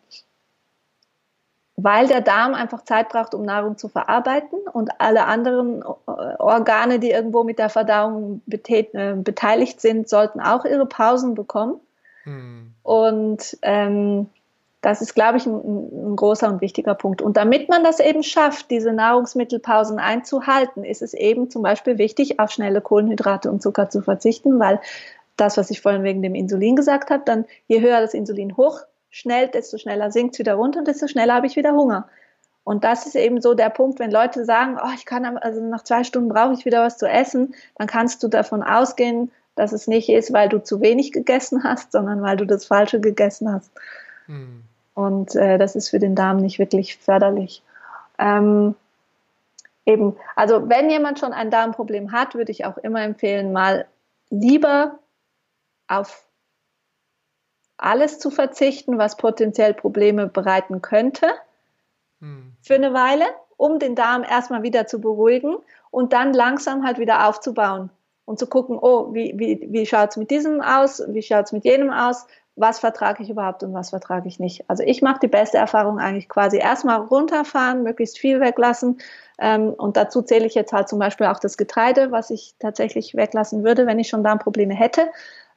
[1.77, 6.99] weil der Darm einfach Zeit braucht, um Nahrung zu verarbeiten und alle anderen äh, Organe,
[6.99, 11.81] die irgendwo mit der Verdauung äh, beteiligt sind, sollten auch ihre Pausen bekommen.
[12.25, 12.75] Hm.
[12.83, 14.29] Und ähm,
[14.81, 17.21] das ist, glaube ich, ein, ein, großer und wichtiger Punkt.
[17.21, 22.41] Und damit man das eben schafft, diese Nahrungsmittelpausen einzuhalten, ist es eben zum Beispiel wichtig,
[22.41, 24.81] auf schnelle Kohlenhydrate und Zucker zu verzichten, weil
[25.37, 29.55] das, was ich vorhin wegen dem Insulin gesagt habe, dann je höher das Insulin hochschnellt,
[29.55, 32.09] desto schneller sinkt es wieder runter und desto schneller habe ich wieder Hunger.
[32.65, 35.83] Und das ist eben so der Punkt, wenn Leute sagen, oh, ich kann, also nach
[35.83, 39.87] zwei Stunden brauche ich wieder was zu essen, dann kannst du davon ausgehen, dass es
[39.87, 43.71] nicht ist, weil du zu wenig gegessen hast, sondern weil du das Falsche gegessen hast.
[44.27, 44.63] Hm.
[44.95, 47.63] Und äh, das ist für den Darm nicht wirklich förderlich.
[48.19, 48.75] Ähm,
[49.87, 53.87] eben, also wenn jemand schon ein Darmproblem hat, würde ich auch immer empfehlen, mal
[54.31, 54.99] lieber
[55.89, 56.25] auf
[57.77, 61.29] alles zu verzichten, was potenziell Probleme bereiten könnte,
[62.21, 62.53] hm.
[62.61, 63.25] für eine Weile,
[63.57, 65.57] um den Darm erstmal wieder zu beruhigen
[65.91, 67.91] und dann langsam halt wieder aufzubauen
[68.27, 71.53] und zu gucken, oh, wie, wie, wie schaut es mit diesem aus, wie schaut es
[71.53, 72.27] mit jenem aus,
[72.57, 74.69] was vertrage ich überhaupt und was vertrage ich nicht.
[74.69, 78.99] Also ich mache die beste Erfahrung eigentlich quasi erstmal runterfahren, möglichst viel weglassen.
[79.39, 83.15] Ähm, und dazu zähle ich jetzt halt zum Beispiel auch das Getreide, was ich tatsächlich
[83.15, 85.09] weglassen würde, wenn ich schon Darmprobleme hätte.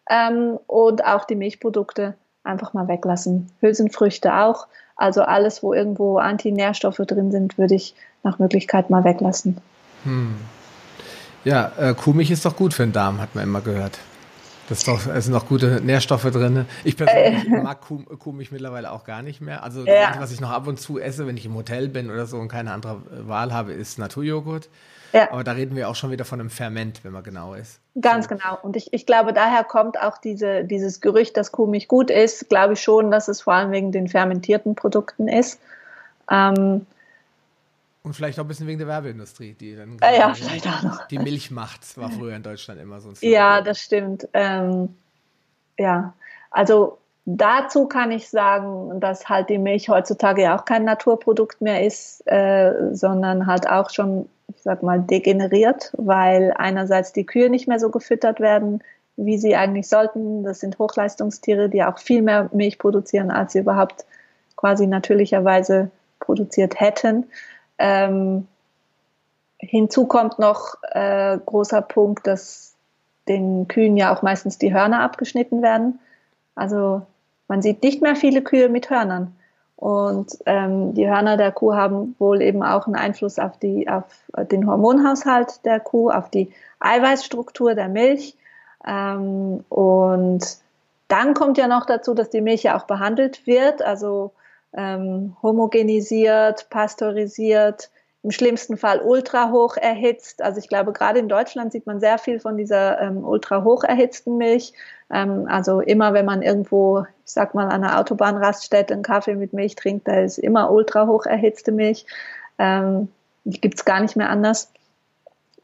[0.10, 3.52] Ähm, und auch die Milchprodukte einfach mal weglassen.
[3.62, 4.68] Hülsenfrüchte auch.
[4.96, 9.58] Also alles, wo irgendwo Antinährstoffe drin sind, würde ich nach Möglichkeit mal weglassen.
[10.04, 10.36] Hm.
[11.44, 14.00] Ja, äh, Kuhmilch ist doch gut für den Darm, hat man immer gehört.
[14.70, 16.66] Das ist doch, es sind noch gute Nährstoffe drin.
[16.84, 17.62] Ich persönlich äh.
[17.62, 19.64] mag Kuh, Kuhmilch mittlerweile auch gar nicht mehr.
[19.64, 20.16] Also ja.
[20.20, 22.48] was ich noch ab und zu esse, wenn ich im Hotel bin oder so und
[22.48, 24.70] keine andere Wahl habe, ist Naturjoghurt.
[25.12, 25.32] Ja.
[25.32, 27.80] Aber da reden wir auch schon wieder von einem Ferment, wenn man genau ist.
[28.02, 28.36] Ganz so.
[28.36, 28.58] genau.
[28.62, 32.74] Und ich, ich glaube, daher kommt auch diese, dieses Gerücht, dass Kuhmilch gut ist, glaube
[32.74, 35.60] ich schon, dass es vor allem wegen den fermentierten Produkten ist.
[36.32, 36.88] Ähm,
[38.04, 41.08] und vielleicht auch ein bisschen wegen der Werbeindustrie, die dann äh, ja, vielleicht auch noch.
[41.08, 43.34] die Milch macht, war früher in Deutschland immer so ein Slogan.
[43.34, 44.28] Ja, das stimmt.
[44.34, 44.90] Ähm,
[45.78, 46.14] ja,
[46.52, 51.86] also dazu kann ich sagen, dass halt die Milch heutzutage ja auch kein Naturprodukt mehr
[51.86, 57.70] ist, äh, sondern halt auch schon, ich sag mal, degeneriert, weil einerseits die Kühe nicht
[57.70, 58.84] mehr so gefüttert werden,
[59.16, 60.44] wie sie eigentlich sollten.
[60.44, 64.06] Das sind Hochleistungstiere, die auch viel mehr Milch produzieren, als sie überhaupt
[64.58, 65.90] quasi natürlicherweise
[66.20, 67.26] produziert hätten.
[67.78, 68.48] Ähm,
[69.58, 72.76] hinzu kommt noch äh, großer Punkt, dass
[73.28, 76.00] den Kühen ja auch meistens die Hörner abgeschnitten werden.
[76.56, 77.04] Also
[77.48, 79.36] man sieht nicht mehr viele Kühe mit Hörnern.
[79.76, 84.06] Und ähm, die Hörner der Kuh haben wohl eben auch einen Einfluss auf, die, auf
[84.50, 88.38] den Hormonhaushalt der Kuh, auf die Eiweißstruktur der Milch.
[88.86, 90.58] Ähm, und
[91.08, 93.82] dann kommt ja noch dazu, dass die Milch ja auch behandelt wird.
[93.82, 94.32] Also
[94.76, 97.90] ähm, homogenisiert, pasteurisiert,
[98.24, 100.42] im schlimmsten Fall ultra hoch erhitzt.
[100.42, 103.84] Also ich glaube, gerade in Deutschland sieht man sehr viel von dieser ähm, ultra hoch
[103.84, 104.74] erhitzten Milch.
[105.12, 109.52] Ähm, also immer, wenn man irgendwo, ich sag mal, an einer Autobahnraststätte einen Kaffee mit
[109.52, 112.06] Milch trinkt, da ist immer ultra hoch erhitzte Milch.
[112.58, 113.10] Ähm,
[113.44, 114.72] die gibt's gar nicht mehr anders.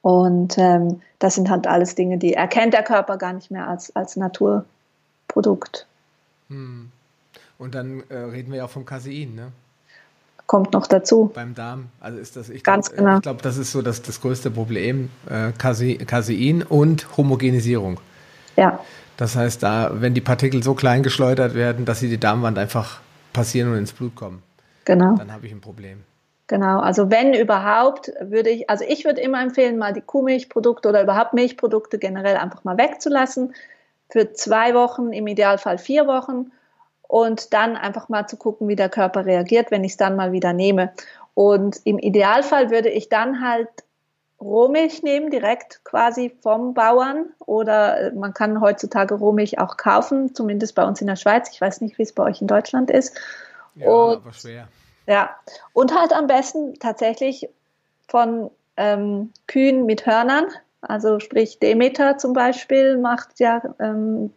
[0.01, 3.95] Und ähm, das sind halt alles Dinge, die erkennt der Körper gar nicht mehr als,
[3.95, 5.85] als Naturprodukt.
[6.49, 6.91] Hm.
[7.59, 9.51] Und dann äh, reden wir ja auch vom Casein, ne?
[10.47, 11.29] Kommt noch dazu.
[11.35, 11.89] Beim Darm.
[11.99, 13.15] Also ist das, ich Ganz glaub, genau.
[13.17, 15.09] Ich glaube, das ist so das, das größte Problem.
[15.29, 17.99] Äh, Casein und Homogenisierung.
[18.55, 18.79] Ja.
[19.17, 23.01] Das heißt, da, wenn die Partikel so klein geschleudert werden, dass sie die Darmwand einfach
[23.31, 24.41] passieren und ins Blut kommen,
[24.85, 25.15] genau.
[25.17, 26.03] dann habe ich ein Problem.
[26.47, 31.03] Genau, also wenn überhaupt, würde ich, also ich würde immer empfehlen, mal die Kuhmilchprodukte oder
[31.03, 33.53] überhaupt Milchprodukte generell einfach mal wegzulassen.
[34.09, 36.51] Für zwei Wochen, im Idealfall vier Wochen
[37.09, 40.31] und dann einfach mal zu gucken, wie der Körper reagiert, wenn ich es dann mal
[40.31, 40.93] wieder nehme.
[41.33, 43.67] Und im Idealfall würde ich dann halt
[44.39, 47.29] Rohmilch nehmen, direkt quasi vom Bauern.
[47.39, 51.49] Oder äh, man kann heutzutage Rohmilch auch kaufen, zumindest bei uns in der Schweiz.
[51.51, 53.19] Ich weiß nicht, wie es bei euch in Deutschland ist.
[53.73, 54.67] Ja, und, aber schwer.
[55.07, 55.35] Ja,
[55.73, 57.49] und halt am besten tatsächlich
[58.07, 60.45] von ähm, Kühen mit Hörnern.
[60.81, 64.31] Also sprich Demeter zum Beispiel macht ja, ähm,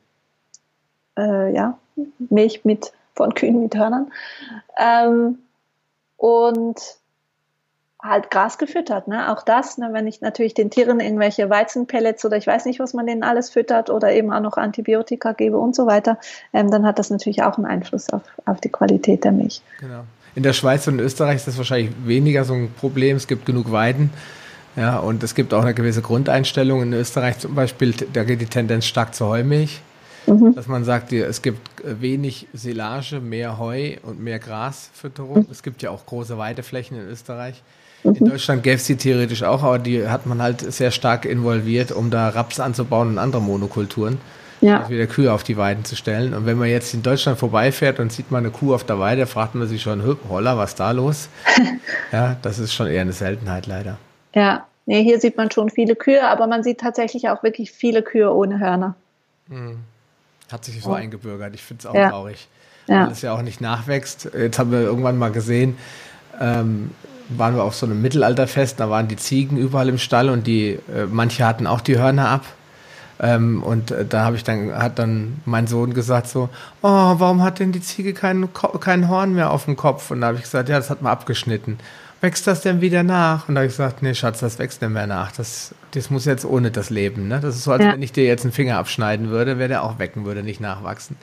[1.18, 1.78] äh, ja
[2.18, 4.10] Milch mit, von Kühen mit Hörnern.
[4.78, 5.38] Ähm,
[6.16, 6.80] und
[8.02, 9.32] halt Gras gefüttert, ne?
[9.32, 9.90] Auch das, ne?
[9.92, 13.50] wenn ich natürlich den Tieren irgendwelche Weizenpellets oder ich weiß nicht, was man denen alles
[13.50, 16.18] füttert oder eben auch noch Antibiotika gebe und so weiter,
[16.52, 19.62] ähm, dann hat das natürlich auch einen Einfluss auf, auf die Qualität der Milch.
[19.78, 20.02] Genau.
[20.34, 23.16] In der Schweiz und in Österreich ist das wahrscheinlich weniger so ein Problem.
[23.16, 24.10] Es gibt genug Weiden.
[24.74, 26.82] Ja, und es gibt auch eine gewisse Grundeinstellung.
[26.82, 29.82] In Österreich zum Beispiel, da geht die Tendenz stark zur Heumilch.
[30.26, 30.54] Mhm.
[30.54, 35.40] Dass man sagt, es gibt wenig Silage, mehr Heu und mehr Grasfütterung.
[35.40, 35.48] Mhm.
[35.50, 37.62] Es gibt ja auch große Weideflächen in Österreich.
[38.04, 38.14] Mhm.
[38.14, 41.92] In Deutschland gäbe es die theoretisch auch, aber die hat man halt sehr stark involviert,
[41.92, 44.18] um da Raps anzubauen und andere Monokulturen.
[44.60, 44.78] Ja.
[44.78, 46.34] Also wieder Kühe auf die Weiden zu stellen.
[46.34, 49.26] Und wenn man jetzt in Deutschland vorbeifährt und sieht man eine Kuh auf der Weide,
[49.26, 51.28] fragt man sich schon, holla, was ist da los?
[52.12, 53.98] ja, das ist schon eher eine Seltenheit leider.
[54.36, 58.02] Ja, nee, hier sieht man schon viele Kühe, aber man sieht tatsächlich auch wirklich viele
[58.02, 58.94] Kühe ohne Hörner.
[59.48, 59.78] Mhm.
[60.52, 60.94] Hat sich so oh.
[60.94, 61.54] eingebürgert.
[61.54, 62.10] Ich finde es auch ja.
[62.10, 62.48] traurig.
[62.86, 63.06] Ja.
[63.06, 64.30] Weil es ja auch nicht nachwächst.
[64.36, 65.76] Jetzt haben wir irgendwann mal gesehen,
[66.40, 66.90] ähm,
[67.28, 70.72] waren wir auf so einem Mittelalterfest, da waren die Ziegen überall im Stall und die,
[70.72, 72.44] äh, manche hatten auch die Hörner ab.
[73.20, 76.48] Ähm, und äh, da habe ich dann, hat dann mein Sohn gesagt so,
[76.82, 78.48] oh, warum hat denn die Ziege kein,
[78.80, 80.10] kein Horn mehr auf dem Kopf?
[80.10, 81.78] Und da habe ich gesagt, ja, das hat man abgeschnitten
[82.22, 83.48] wächst das denn wieder nach?
[83.48, 85.32] Und da habe ich gesagt, nee, Schatz, das wächst nicht mehr nach.
[85.32, 87.28] Das, das muss jetzt ohne das leben.
[87.28, 87.40] Ne?
[87.40, 87.92] Das ist so, als ja.
[87.92, 91.16] wenn ich dir jetzt einen Finger abschneiden würde, wäre der auch wecken würde, nicht nachwachsen.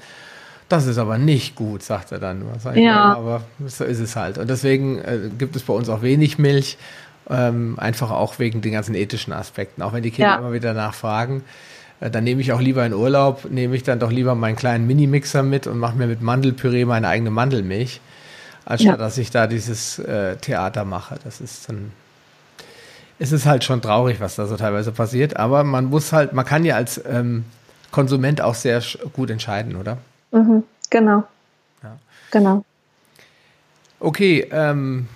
[0.67, 2.43] Das ist aber nicht gut, sagt er dann.
[2.63, 2.73] Ja.
[2.75, 4.37] Ich, aber so ist es halt.
[4.37, 6.77] Und deswegen äh, gibt es bei uns auch wenig Milch,
[7.27, 9.81] ähm, einfach auch wegen den ganzen ethischen Aspekten.
[9.81, 10.37] Auch wenn die Kinder ja.
[10.37, 11.43] immer wieder nachfragen.
[12.01, 14.85] Äh, dann nehme ich auch lieber in Urlaub, nehme ich dann doch lieber meinen kleinen
[14.85, 18.01] Mini-Mixer mit und mache mir mit Mandelpüree meine eigene Mandelmilch,
[18.70, 18.97] anstatt ja.
[18.97, 21.17] dass ich da dieses äh, Theater mache.
[21.24, 21.91] Das ist dann
[23.20, 26.45] es ist halt schon traurig, was da so teilweise passiert, aber man muss halt, man
[26.45, 27.43] kann ja als ähm,
[27.91, 28.82] Konsument auch sehr
[29.13, 29.97] gut entscheiden, oder?
[30.32, 31.26] Mhm, genau.
[31.84, 31.97] Ja.
[32.32, 32.63] Genau.
[33.99, 35.07] Okay, ähm,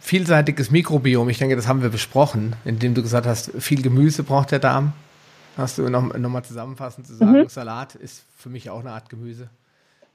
[0.00, 4.50] vielseitiges Mikrobiom, ich denke, das haben wir besprochen, indem du gesagt hast, viel Gemüse braucht
[4.50, 4.94] der Darm.
[5.58, 7.48] Hast du noch, noch mal zusammenfassend zu sagen, mhm.
[7.48, 9.50] Salat ist für mich auch eine Art Gemüse.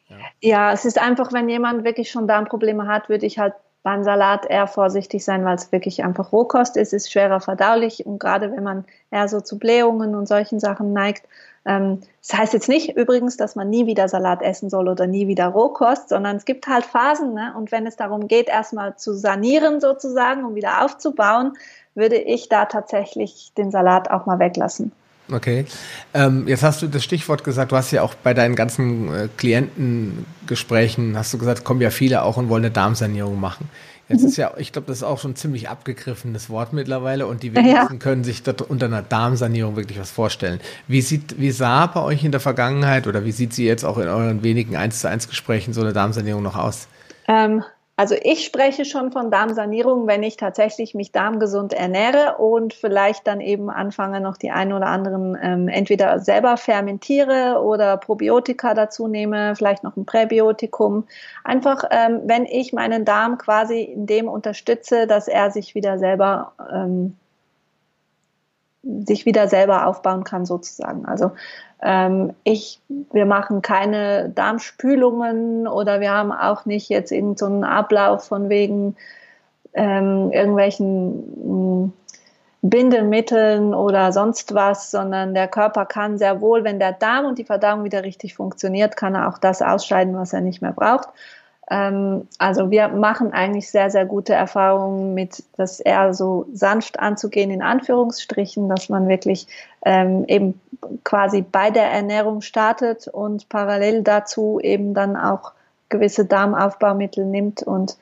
[0.09, 0.17] Ja.
[0.41, 3.53] ja, es ist einfach, wenn jemand wirklich schon Darmprobleme hat, würde ich halt
[3.83, 8.19] beim Salat eher vorsichtig sein, weil es wirklich einfach Rohkost ist, ist schwerer verdaulich und
[8.19, 11.25] gerade wenn man eher so zu Blähungen und solchen Sachen neigt.
[11.65, 15.27] Ähm, das heißt jetzt nicht übrigens, dass man nie wieder Salat essen soll oder nie
[15.27, 17.53] wieder Rohkost, sondern es gibt halt Phasen ne?
[17.55, 21.53] und wenn es darum geht, erstmal zu sanieren sozusagen, um wieder aufzubauen,
[21.95, 24.91] würde ich da tatsächlich den Salat auch mal weglassen.
[25.31, 25.65] Okay.
[26.13, 29.27] Ähm, jetzt hast du das Stichwort gesagt, du hast ja auch bei deinen ganzen äh,
[29.35, 33.69] Klientengesprächen, hast du gesagt, kommen ja viele auch und wollen eine Darmsanierung machen.
[34.09, 34.27] Jetzt mhm.
[34.27, 37.53] ist ja, ich glaube, das ist auch schon ein ziemlich abgegriffenes Wort mittlerweile und die
[37.53, 37.99] wenigsten ja.
[37.99, 40.61] können sich unter einer Darmsanierung wirklich was vorstellen.
[40.87, 43.97] Wie sieht, wie sah bei euch in der Vergangenheit oder wie sieht sie jetzt auch
[43.97, 46.87] in euren wenigen 1 zu 1 Gesprächen so eine Darmsanierung noch aus?
[47.27, 47.63] Ähm,
[47.99, 53.41] also ich spreche schon von Darmsanierung, wenn ich tatsächlich mich darmgesund ernähre und vielleicht dann
[53.41, 59.55] eben anfange, noch die ein oder anderen ähm, entweder selber fermentiere oder Probiotika dazu nehme,
[59.55, 61.07] vielleicht noch ein Präbiotikum.
[61.43, 66.53] Einfach, ähm, wenn ich meinen Darm quasi in dem unterstütze, dass er sich wieder selber
[66.71, 67.17] ähm,
[68.83, 71.05] sich wieder selber aufbauen kann sozusagen.
[71.05, 71.31] Also
[71.81, 72.79] ähm, ich,
[73.11, 78.95] wir machen keine Darmspülungen oder wir haben auch nicht jetzt irgendeinen so Ablauf von wegen
[79.73, 81.93] ähm, irgendwelchen mm,
[82.63, 87.45] Bindemitteln oder sonst was, sondern der Körper kann sehr wohl, wenn der Darm und die
[87.45, 91.09] Verdauung wieder richtig funktioniert, kann er auch das ausscheiden, was er nicht mehr braucht.
[91.69, 97.51] Ähm, also wir machen eigentlich sehr, sehr gute Erfahrungen mit, das eher so sanft anzugehen,
[97.51, 99.47] in Anführungsstrichen, dass man wirklich
[99.83, 100.59] ähm, eben
[101.03, 105.51] quasi bei der Ernährung startet und parallel dazu eben dann auch
[105.89, 107.97] gewisse Darmaufbaumittel nimmt und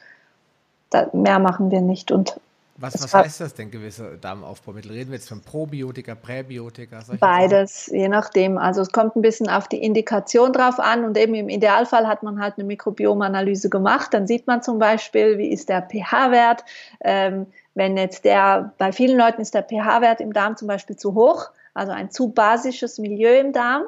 [1.14, 2.12] mehr machen wir nicht.
[2.12, 2.40] Und
[2.78, 4.92] was, was heißt das denn, gewisse Darmaufbaumittel?
[4.92, 7.00] Reden wir jetzt von Probiotika, Präbiotika?
[7.20, 8.00] Beides, Sachen?
[8.00, 8.58] je nachdem.
[8.58, 12.22] Also es kommt ein bisschen auf die Indikation drauf an und eben im Idealfall hat
[12.24, 14.14] man halt eine Mikrobiomanalyse gemacht.
[14.14, 16.66] Dann sieht man zum Beispiel, wie ist der pH-Wert.
[17.02, 21.14] Ähm, wenn jetzt der, bei vielen Leuten ist der pH-Wert im Darm zum Beispiel zu
[21.14, 23.84] hoch, also ein zu basisches Milieu im Darm.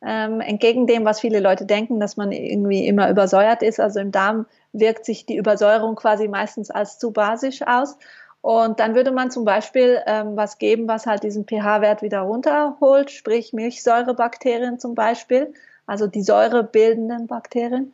[0.00, 3.80] Ähm, entgegen dem, was viele Leute denken, dass man irgendwie immer übersäuert ist.
[3.80, 7.96] Also im Darm wirkt sich die Übersäuerung quasi meistens als zu basisch aus.
[8.40, 13.10] Und dann würde man zum Beispiel ähm, was geben, was halt diesen pH-Wert wieder runterholt,
[13.10, 15.52] sprich Milchsäurebakterien zum Beispiel,
[15.86, 17.92] also die säurebildenden Bakterien.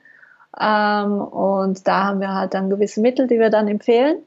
[0.61, 4.19] Ähm, und da haben wir halt dann gewisse Mittel, die wir dann empfehlen.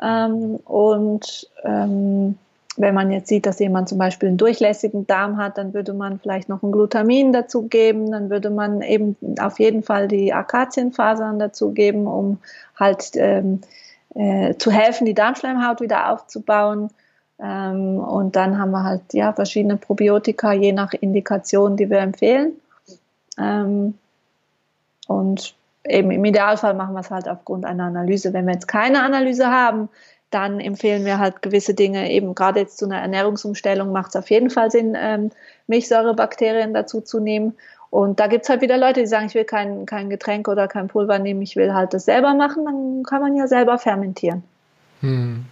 [0.00, 2.38] Ähm, und ähm,
[2.78, 6.20] wenn man jetzt sieht, dass jemand zum Beispiel einen durchlässigen Darm hat, dann würde man
[6.20, 11.38] vielleicht noch ein Glutamin dazu geben, dann würde man eben auf jeden Fall die Akazienfasern
[11.38, 12.38] dazu geben, um
[12.78, 13.60] halt ähm,
[14.14, 16.90] äh, zu helfen, die Darmschleimhaut wieder aufzubauen.
[17.40, 22.52] Ähm, und dann haben wir halt ja verschiedene Probiotika, je nach Indikation, die wir empfehlen.
[23.38, 23.94] Ähm,
[25.08, 25.54] und
[25.84, 28.32] eben im Idealfall machen wir es halt aufgrund einer Analyse.
[28.32, 29.88] Wenn wir jetzt keine Analyse haben,
[30.30, 34.30] dann empfehlen wir halt gewisse Dinge, eben gerade jetzt zu einer Ernährungsumstellung macht es auf
[34.30, 35.30] jeden Fall Sinn, ähm,
[35.66, 37.54] Milchsäurebakterien dazu zu nehmen.
[37.90, 40.68] Und da gibt es halt wieder Leute, die sagen, ich will kein, kein Getränk oder
[40.68, 44.42] kein Pulver nehmen, ich will halt das selber machen, dann kann man ja selber fermentieren.
[45.00, 45.46] Hm.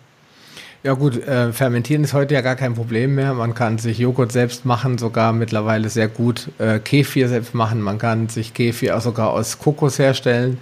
[0.83, 3.35] Ja gut, äh, fermentieren ist heute ja gar kein Problem mehr.
[3.35, 7.81] Man kann sich Joghurt selbst machen, sogar mittlerweile sehr gut äh, Kefir selbst machen.
[7.81, 10.59] Man kann sich Kefir auch sogar aus Kokos herstellen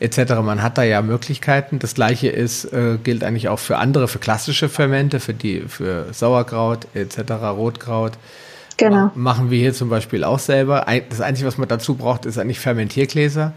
[0.00, 0.34] etc.
[0.42, 1.78] Man hat da ja Möglichkeiten.
[1.78, 6.12] Das gleiche ist, äh, gilt eigentlich auch für andere, für klassische Fermente, für die, für
[6.12, 8.12] Sauerkraut etc., Rotkraut.
[8.76, 9.10] Genau.
[9.14, 10.86] Machen wir hier zum Beispiel auch selber.
[11.08, 13.52] Das Einzige, was man dazu braucht, ist eigentlich Fermentiergläser.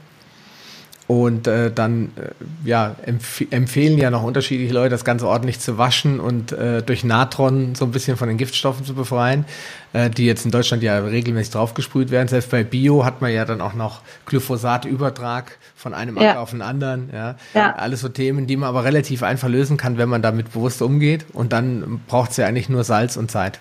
[1.09, 5.79] Und äh, dann äh, ja, empf empfehlen ja noch unterschiedliche Leute, das Ganze ordentlich zu
[5.79, 9.45] waschen und äh, durch Natron so ein bisschen von den Giftstoffen zu befreien,
[9.93, 12.27] äh, die jetzt in Deutschland ja regelmäßig draufgesprüht werden.
[12.27, 16.29] Selbst bei Bio hat man ja dann auch noch Glyphosatübertrag von einem ja.
[16.29, 17.09] Acker auf den anderen.
[17.11, 17.37] Ja.
[17.55, 17.73] ja.
[17.73, 21.25] Alles so Themen, die man aber relativ einfach lösen kann, wenn man damit bewusst umgeht.
[21.33, 23.59] Und dann braucht es ja eigentlich nur Salz und Zeit.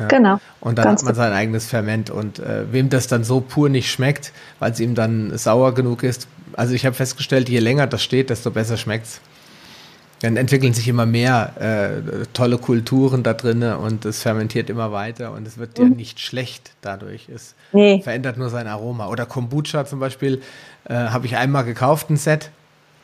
[0.00, 0.08] Ja.
[0.08, 0.40] Genau.
[0.60, 2.10] Und dann hat man sein eigenes Ferment.
[2.10, 6.02] Und äh, wem das dann so pur nicht schmeckt, weil es ihm dann sauer genug
[6.02, 6.26] ist,
[6.56, 9.20] also ich habe festgestellt, je länger das steht, desto besser schmeckt's.
[10.20, 15.32] Dann entwickeln sich immer mehr äh, tolle Kulturen da drinnen und es fermentiert immer weiter
[15.32, 15.84] und es wird mhm.
[15.84, 17.28] ja nicht schlecht dadurch.
[17.28, 18.00] Es nee.
[18.00, 19.08] verändert nur sein Aroma.
[19.08, 20.40] Oder Kombucha zum Beispiel
[20.88, 22.50] äh, habe ich einmal gekauft, ein Set,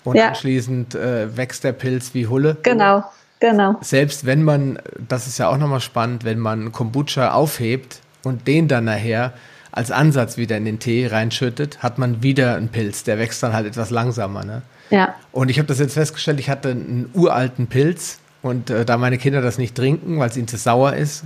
[0.05, 0.29] und ja.
[0.29, 2.57] anschließend äh, wächst der Pilz wie Hulle.
[2.63, 3.05] Genau,
[3.39, 3.77] genau.
[3.81, 4.79] Selbst wenn man,
[5.09, 9.33] das ist ja auch nochmal spannend, wenn man Kombucha aufhebt und den dann nachher
[9.73, 13.05] als Ansatz wieder in den Tee reinschüttet, hat man wieder einen Pilz.
[13.05, 14.45] Der wächst dann halt etwas langsamer.
[14.45, 14.63] Ne?
[14.91, 15.15] Ja.
[15.33, 19.19] Und ich habe das jetzt festgestellt, ich hatte einen uralten Pilz und äh, da meine
[19.19, 21.25] Kinder das nicht trinken, weil es ihnen zu sauer ist,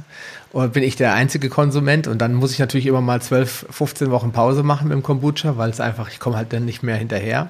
[0.72, 4.30] bin ich der einzige Konsument und dann muss ich natürlich immer mal 12, 15 Wochen
[4.30, 7.48] Pause machen mit dem Kombucha, weil es einfach, ich komme halt dann nicht mehr hinterher.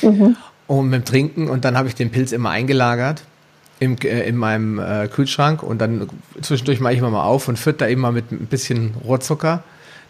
[0.00, 0.36] Mhm
[0.66, 3.22] und mit dem Trinken und dann habe ich den Pilz immer eingelagert
[3.78, 6.08] im, äh, in meinem äh, Kühlschrank und dann
[6.40, 9.62] zwischendurch mache ich immer mal auf und fütter immer mit ein bisschen Rohrzucker,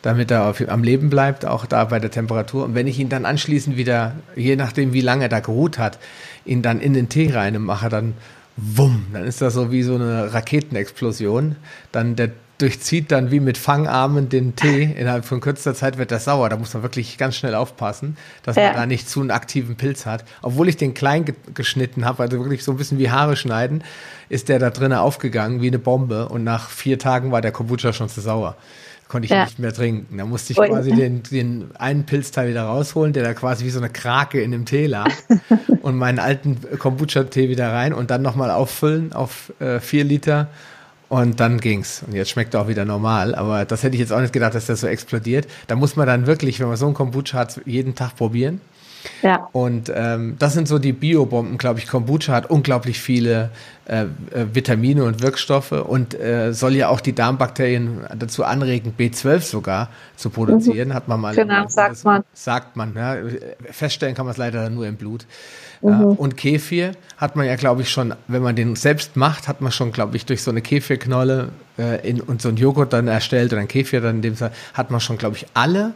[0.07, 2.65] damit er auf, am Leben bleibt, auch da bei der Temperatur.
[2.65, 5.99] Und wenn ich ihn dann anschließend wieder, je nachdem wie lange er da geruht hat,
[6.45, 8.15] ihn dann in den Tee rein mache, dann
[8.57, 11.57] wumm, dann ist das so wie so eine Raketenexplosion.
[11.91, 14.85] Dann der durchzieht dann wie mit Fangarmen den Tee.
[14.97, 16.51] Innerhalb von kürzester Zeit wird der sauer.
[16.51, 18.69] Da muss man wirklich ganz schnell aufpassen, dass ja.
[18.69, 20.25] man da nicht zu einen aktiven Pilz hat.
[20.41, 23.83] Obwohl ich den klein ge geschnitten habe, also wirklich so ein bisschen wie Haare schneiden,
[24.29, 26.29] ist der da drinnen aufgegangen wie eine Bombe.
[26.29, 28.57] Und nach vier Tagen war der Kombucha schon zu sauer.
[29.09, 29.45] Konnte ich ja.
[29.45, 30.19] nicht mehr trinken.
[30.19, 33.79] Da musste ich quasi den, den einen Pilzteil wieder rausholen, der da quasi wie so
[33.79, 35.11] eine Krake in dem Tee lag.
[35.83, 40.49] und meinen alten Kombucha-Tee wieder rein und dann nochmal auffüllen auf äh, vier Liter
[41.09, 42.03] und dann ging's.
[42.05, 43.35] Und jetzt schmeckt er auch wieder normal.
[43.37, 45.47] Aber das hätte ich jetzt auch nicht gedacht, dass das so explodiert.
[45.69, 48.61] Da muss man dann wirklich, wenn man so einen Kombucha hat, jeden Tag probieren.
[49.23, 49.49] Ja.
[49.53, 51.87] Und ähm, das sind so die Biobomben, glaube ich.
[51.87, 53.51] Kombucha hat unglaublich viele
[53.87, 54.07] äh, äh,
[54.53, 60.31] Vitamine und Wirkstoffe und äh, soll ja auch die Darmbakterien dazu anregen, B12 sogar zu
[60.31, 60.89] produzieren.
[60.89, 60.95] Mhm.
[60.95, 61.35] Hat man mal.
[61.35, 62.25] Genau, sagt man.
[62.33, 62.95] Sagt man.
[62.95, 63.17] Ja.
[63.71, 65.27] Feststellen kann man es leider nur im Blut.
[65.83, 66.05] Mhm.
[66.05, 69.71] und Kefir hat man ja, glaube ich, schon, wenn man den selbst macht, hat man
[69.71, 73.53] schon, glaube ich, durch so eine Kefirknolle äh, in, und so ein Joghurt dann erstellt
[73.53, 75.93] oder ein Kefir dann in dem Fall, hat man schon, glaube ich, alle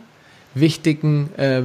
[0.54, 1.62] wichtigen äh,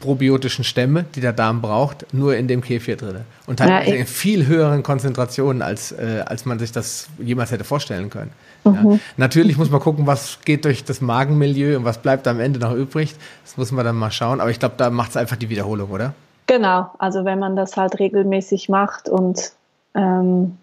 [0.00, 3.20] probiotischen Stämme, die der Darm braucht, nur in dem Kefir drin.
[3.46, 7.64] Und hat ja, in viel höheren Konzentrationen, als, äh, als man sich das jemals hätte
[7.64, 8.30] vorstellen können.
[8.64, 8.92] Mhm.
[8.92, 8.98] Ja.
[9.16, 12.74] Natürlich muss man gucken, was geht durch das Magenmilieu und was bleibt am Ende noch
[12.74, 13.14] übrig.
[13.44, 14.40] Das muss man dann mal schauen.
[14.40, 16.14] Aber ich glaube, da macht es einfach die Wiederholung, oder?
[16.46, 19.52] Genau, also wenn man das halt regelmäßig macht und
[19.94, 20.58] ähm,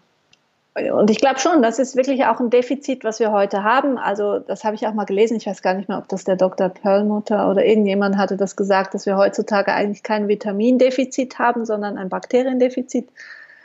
[0.73, 3.97] und ich glaube schon, das ist wirklich auch ein Defizit, was wir heute haben.
[3.97, 5.35] Also das habe ich auch mal gelesen.
[5.35, 6.69] Ich weiß gar nicht mehr, ob das der Dr.
[6.69, 12.07] Perlmutter oder irgendjemand hatte das gesagt, dass wir heutzutage eigentlich kein Vitamindefizit haben, sondern ein
[12.07, 13.09] Bakteriendefizit.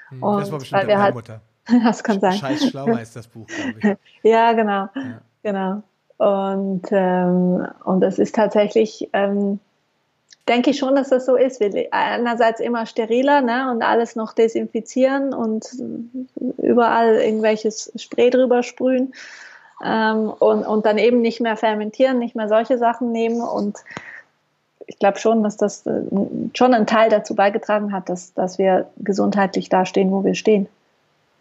[0.09, 1.41] Hm, und das war bestimmt weil der Perlmutter.
[1.69, 2.33] Halt, das kann sein.
[2.33, 4.23] Scheiß schlau heißt das Buch, glaube ich.
[4.31, 5.21] ja, genau, ja.
[5.45, 5.83] genau.
[6.19, 9.61] Und ähm, und das ist tatsächlich ähm,
[10.49, 11.61] denke ich schon, dass das so ist.
[11.61, 15.67] Wir einerseits immer steriler ne, und alles noch desinfizieren und
[16.59, 19.13] überall irgendwelches Spray drüber sprühen
[19.85, 23.41] ähm, und, und dann eben nicht mehr fermentieren, nicht mehr solche Sachen nehmen.
[23.41, 23.79] Und
[24.87, 26.03] ich glaube schon, dass das äh,
[26.55, 30.69] schon einen Teil dazu beigetragen hat, dass, dass wir gesundheitlich da stehen, wo wir stehen.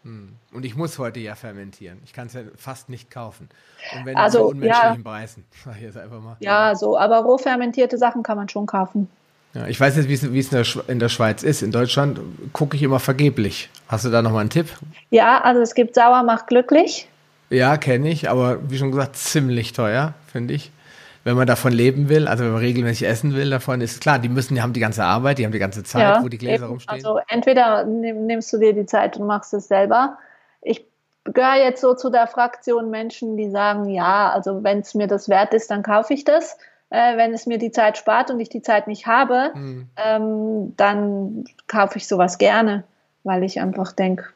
[0.02, 0.35] Hm.
[0.56, 1.98] Und ich muss heute ja fermentieren.
[2.06, 3.50] Ich kann es ja fast nicht kaufen.
[3.94, 5.44] Und wenn also, zu unmenschlichen ja, Preisen.
[5.64, 6.36] Sag ich jetzt einfach mal.
[6.40, 9.06] Ja, so, aber roh fermentierte Sachen kann man schon kaufen.
[9.52, 11.60] Ja, ich weiß nicht, wie es, in, der, in der Schweiz ist.
[11.60, 12.20] In Deutschland
[12.54, 13.68] gucke ich immer vergeblich.
[13.86, 14.68] Hast du da nochmal einen Tipp?
[15.10, 17.06] Ja, also es gibt Sauer macht glücklich.
[17.50, 20.72] Ja, kenne ich, aber wie schon gesagt, ziemlich teuer, finde ich.
[21.22, 24.30] Wenn man davon leben will, also wenn man regelmäßig essen will, davon ist klar, die
[24.30, 26.64] müssen, die haben die ganze Arbeit, die haben die ganze Zeit, ja, wo die Gläser
[26.64, 26.72] eben.
[26.72, 26.94] rumstehen.
[26.94, 30.16] Also entweder nimmst du dir die Zeit und machst es selber
[30.66, 30.86] ich
[31.24, 35.28] gehöre jetzt so zu der Fraktion Menschen, die sagen, ja, also wenn es mir das
[35.28, 36.58] wert ist, dann kaufe ich das.
[36.90, 39.88] Äh, wenn es mir die Zeit spart und ich die Zeit nicht habe, mhm.
[39.96, 42.84] ähm, dann kaufe ich sowas gerne,
[43.24, 44.26] weil ich einfach denke,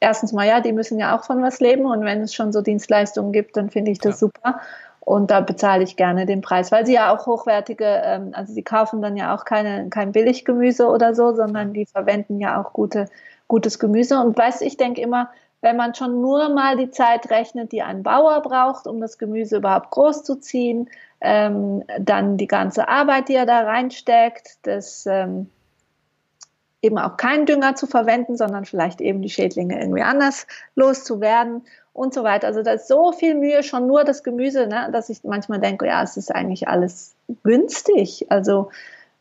[0.00, 2.60] erstens mal, ja, die müssen ja auch von was leben und wenn es schon so
[2.60, 4.28] Dienstleistungen gibt, dann finde ich das ja.
[4.28, 4.60] super.
[5.00, 8.64] Und da bezahle ich gerne den Preis, weil sie ja auch hochwertige, ähm, also sie
[8.64, 13.06] kaufen dann ja auch keine, kein Billiggemüse oder so, sondern die verwenden ja auch gute,
[13.46, 14.18] gutes Gemüse.
[14.18, 15.30] Und weißt ich denke immer,
[15.60, 19.56] wenn man schon nur mal die Zeit rechnet, die ein Bauer braucht, um das Gemüse
[19.56, 20.88] überhaupt groß zu ziehen,
[21.20, 25.48] ähm, dann die ganze Arbeit, die er da reinsteckt, das ähm,
[26.82, 32.12] eben auch keinen Dünger zu verwenden, sondern vielleicht eben die Schädlinge irgendwie anders loszuwerden und
[32.12, 32.46] so weiter.
[32.46, 35.86] Also da ist so viel Mühe schon nur das Gemüse, ne, dass ich manchmal denke,
[35.86, 38.26] ja, es ist eigentlich alles günstig.
[38.28, 38.70] Also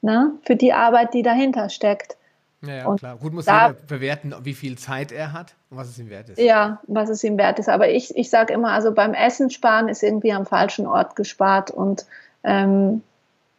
[0.02, 2.18] ne, für die Arbeit, die dahinter steckt.
[2.62, 3.18] Ja, ja klar.
[3.18, 6.30] Gut, muss da, jeder bewerten, wie viel Zeit er hat und was es ihm wert
[6.30, 6.40] ist.
[6.40, 7.70] Ja, was es ihm wert ist.
[7.70, 11.72] Aber ich, ich sage immer, also beim Essen sparen ist irgendwie am falschen Ort gespart
[11.72, 12.06] und
[12.44, 13.02] ähm,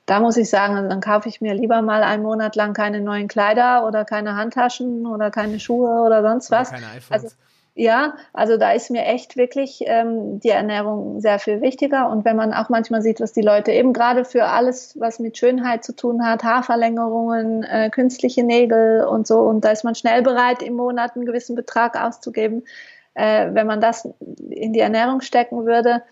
[0.06, 3.26] da muss ich sagen, dann kaufe ich mir lieber mal einen Monat lang keine neuen
[3.26, 6.68] Kleider oder keine Handtaschen oder keine Schuhe oder sonst was.
[6.70, 7.10] Oder keine iPhones.
[7.10, 7.36] Also,
[7.78, 12.08] ja, also da ist mir echt wirklich ähm, die Ernährung sehr viel wichtiger.
[12.08, 15.36] Und wenn man auch manchmal sieht, was die Leute eben gerade für alles, was mit
[15.36, 20.22] Schönheit zu tun hat, Haarverlängerungen, äh, künstliche Nägel und so, und da ist man schnell
[20.22, 22.64] bereit, im Monat einen gewissen Betrag auszugeben.
[23.12, 24.08] Äh, wenn man das
[24.48, 26.02] in die Ernährung stecken würde,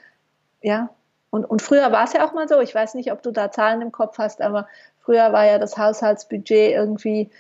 [0.61, 0.91] ja.
[1.31, 3.51] Und, und früher war es ja auch mal so, ich weiß nicht, ob du da
[3.51, 4.69] Zahlen im Kopf hast, aber
[5.01, 7.31] früher war ja das Haushaltsbudget irgendwie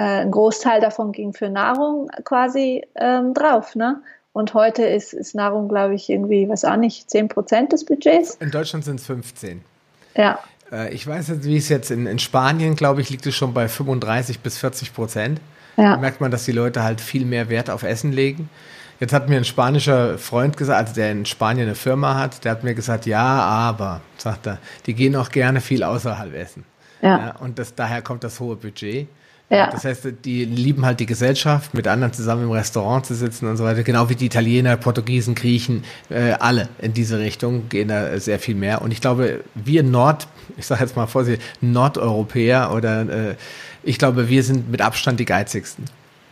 [0.00, 3.74] ein Großteil davon ging für Nahrung quasi ähm, drauf.
[3.74, 4.02] Ne?
[4.32, 8.34] Und heute ist, ist Nahrung, glaube ich, irgendwie, was auch nicht, 10 Prozent des Budgets.
[8.40, 9.62] In Deutschland sind es 15.
[10.16, 10.40] Ja.
[10.72, 13.54] Äh, ich weiß jetzt, wie es jetzt in, in Spanien, glaube ich, liegt es schon
[13.54, 15.40] bei 35 bis 40 Prozent.
[15.76, 15.92] Ja.
[15.92, 18.50] Da merkt man, dass die Leute halt viel mehr Wert auf Essen legen.
[19.00, 22.52] Jetzt hat mir ein spanischer Freund gesagt, also der in Spanien eine Firma hat, der
[22.52, 26.64] hat mir gesagt, ja, aber, sagt er, die gehen auch gerne viel außerhalb essen.
[27.02, 27.18] Ja.
[27.18, 29.08] ja und das, daher kommt das hohe Budget.
[29.50, 29.70] Ja.
[29.70, 33.56] Das heißt, die lieben halt die Gesellschaft, mit anderen zusammen im Restaurant zu sitzen und
[33.56, 33.82] so weiter.
[33.82, 38.54] Genau wie die Italiener, Portugiesen, Griechen, äh, alle in diese Richtung gehen da sehr viel
[38.54, 38.80] mehr.
[38.80, 40.26] Und ich glaube, wir Nord,
[40.56, 43.34] ich sage jetzt mal vorsichtig, Nordeuropäer oder äh,
[43.82, 45.84] ich glaube, wir sind mit Abstand die geizigsten,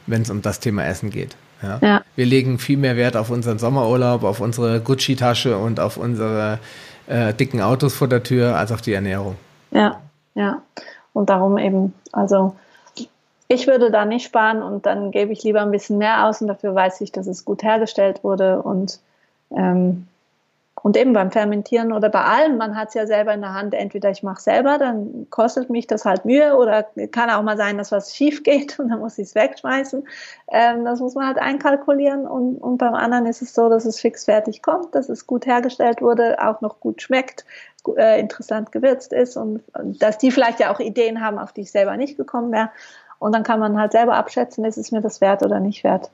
[0.07, 1.37] wenn es um das Thema Essen geht.
[1.63, 1.79] Ja?
[1.83, 2.03] ja?
[2.17, 6.59] Wir legen viel mehr Wert auf unseren Sommerurlaub, auf unsere Gucci-Tasche und auf unsere
[7.07, 9.37] äh, dicken Autos vor der Tür als auf die Ernährung.
[9.71, 10.01] Ja,
[10.35, 10.63] ja.
[11.13, 12.57] Und darum eben, also
[13.53, 16.49] ich würde da nicht sparen und dann gebe ich lieber ein bisschen mehr aus und
[16.49, 19.01] dafür weiß ich, dass es gut hergestellt wurde und
[19.55, 20.07] ähm,
[20.83, 23.73] und eben beim Fermentieren oder bei allem, man hat es ja selber in der Hand,
[23.73, 27.79] entweder ich mache selber, dann kostet mich das halt Mühe oder kann auch mal sein,
[27.79, 30.03] dass was schief geht und dann muss ich es wegschmeißen.
[30.51, 34.01] Ähm, das muss man halt einkalkulieren und, und beim anderen ist es so, dass es
[34.01, 37.45] fix fertig kommt, dass es gut hergestellt wurde, auch noch gut schmeckt,
[37.97, 41.61] äh, interessant gewürzt ist und, und dass die vielleicht ja auch Ideen haben, auf die
[41.63, 42.71] ich selber nicht gekommen wäre.
[43.23, 46.11] Und dann kann man halt selber abschätzen, ist es mir das wert oder nicht wert.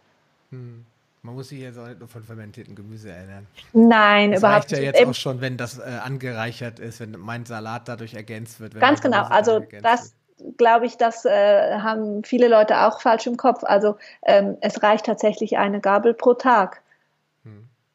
[0.51, 0.85] Hm.
[1.23, 3.47] Man muss sich jetzt auch nicht nur von fermentierten Gemüse ernähren.
[3.73, 7.45] Nein, das überhaupt reicht ja jetzt auch schon, wenn das äh, angereichert ist, wenn mein
[7.45, 8.79] Salat dadurch ergänzt wird.
[8.79, 9.25] Ganz genau.
[9.25, 10.15] Also das
[10.57, 13.65] glaube ich, das äh, haben viele Leute auch falsch im Kopf.
[13.65, 16.83] Also ähm, es reicht tatsächlich eine Gabel pro Tag.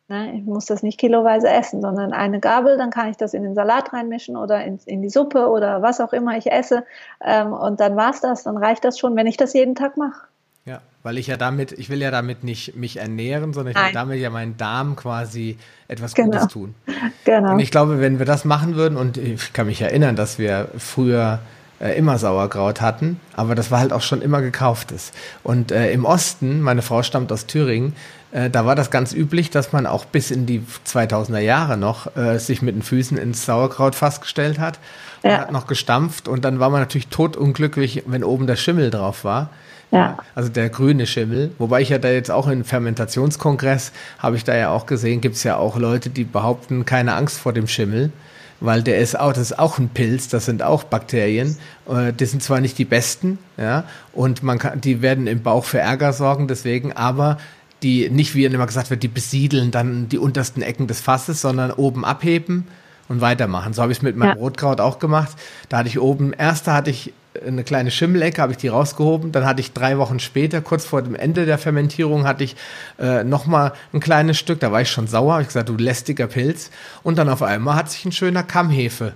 [0.10, 0.34] Ne?
[0.36, 3.56] Ich muss das nicht kiloweise essen, sondern eine Gabel, dann kann ich das in den
[3.56, 6.86] Salat reinmischen oder in, in die Suppe oder was auch immer ich esse.
[7.24, 9.96] Ähm, und dann war es das, dann reicht das schon, wenn ich das jeden Tag
[9.96, 10.28] mache.
[10.66, 13.88] Ja, weil ich ja damit, ich will ja damit nicht mich ernähren, sondern ich Nein.
[13.88, 16.32] will damit ja meinen Darm quasi etwas genau.
[16.32, 16.76] Gutes tun.
[17.26, 17.54] Genau.
[17.54, 20.68] Und ich glaube, wenn wir das machen würden, und ich kann mich erinnern, dass wir
[20.78, 21.40] früher
[21.84, 25.12] äh, immer Sauerkraut hatten, aber das war halt auch schon immer gekauftes.
[25.44, 27.94] Und äh, im Osten, meine Frau stammt aus Thüringen,
[28.32, 32.16] äh, da war das ganz üblich, dass man auch bis in die 2000er Jahre noch
[32.16, 34.80] äh, sich mit den Füßen ins Sauerkraut fast gestellt hat
[35.24, 35.40] und ja.
[35.40, 39.50] hat noch gestampft und dann war man natürlich totunglücklich, wenn oben der Schimmel drauf war.
[39.92, 40.18] Ja.
[40.34, 41.52] Also der grüne Schimmel.
[41.60, 45.36] Wobei ich ja da jetzt auch im Fermentationskongress habe ich da ja auch gesehen, gibt
[45.36, 48.12] es ja auch Leute, die behaupten, keine Angst vor dem Schimmel
[48.60, 51.58] weil der ist auch, das ist auch ein Pilz, das sind auch Bakterien.
[51.90, 53.84] Äh, die sind zwar nicht die besten, ja,
[54.14, 57.38] und man kann, die werden im Bauch für Ärger sorgen, deswegen, aber
[57.84, 61.72] die nicht, wie immer gesagt wird, die besiedeln dann die untersten Ecken des Fasses, sondern
[61.72, 62.66] oben abheben
[63.10, 63.74] und weitermachen.
[63.74, 64.42] So habe ich es mit meinem ja.
[64.42, 65.36] Rotkraut auch gemacht.
[65.70, 67.14] Da hatte ich oben, erster hatte ich
[67.46, 69.32] eine kleine Schimmelecke, habe ich die rausgehoben.
[69.32, 72.56] Dann hatte ich drei Wochen später, kurz vor dem Ende der Fermentierung, hatte ich
[73.00, 74.60] äh, nochmal ein kleines Stück.
[74.60, 75.36] Da war ich schon sauer.
[75.36, 76.72] Hab ich gesagt, du lästiger Pilz.
[77.04, 79.14] Und dann auf einmal hat sich ein schöner Kammhefe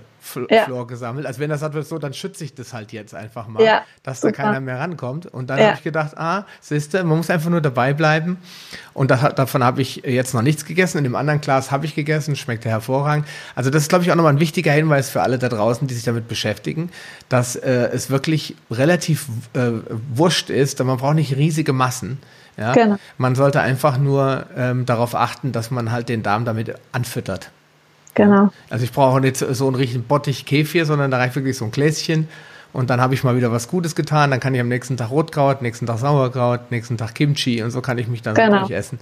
[0.50, 0.64] ja.
[0.64, 1.26] Flor gesammelt.
[1.26, 4.20] Also wenn das halt so, dann schütze ich das halt jetzt einfach mal, ja, dass
[4.20, 4.32] super.
[4.32, 5.26] da keiner mehr rankommt.
[5.26, 5.66] Und dann ja.
[5.66, 8.38] habe ich gedacht, ah, siehste, man muss einfach nur dabei bleiben.
[8.94, 10.98] Und das, davon habe ich jetzt noch nichts gegessen.
[10.98, 13.26] In dem anderen Glas habe ich gegessen, schmeckte hervorragend.
[13.54, 15.94] Also das ist, glaube ich, auch nochmal ein wichtiger Hinweis für alle da draußen, die
[15.94, 16.90] sich damit beschäftigen,
[17.28, 19.70] dass äh, es wirklich relativ äh,
[20.12, 22.18] wurscht ist, man braucht nicht riesige Massen.
[22.56, 22.72] Ja?
[22.72, 22.96] Genau.
[23.16, 27.50] Man sollte einfach nur ähm, darauf achten, dass man halt den Darm damit anfüttert.
[28.18, 28.50] Genau.
[28.68, 31.70] Also ich brauche nicht so einen richtigen Bottich Kefir, sondern da reicht wirklich so ein
[31.70, 32.26] Gläschen
[32.72, 34.32] und dann habe ich mal wieder was Gutes getan.
[34.32, 37.80] Dann kann ich am nächsten Tag Rotkraut, nächsten Tag Sauerkraut, nächsten Tag Kimchi und so
[37.80, 38.62] kann ich mich dann genau.
[38.62, 38.98] wirklich essen.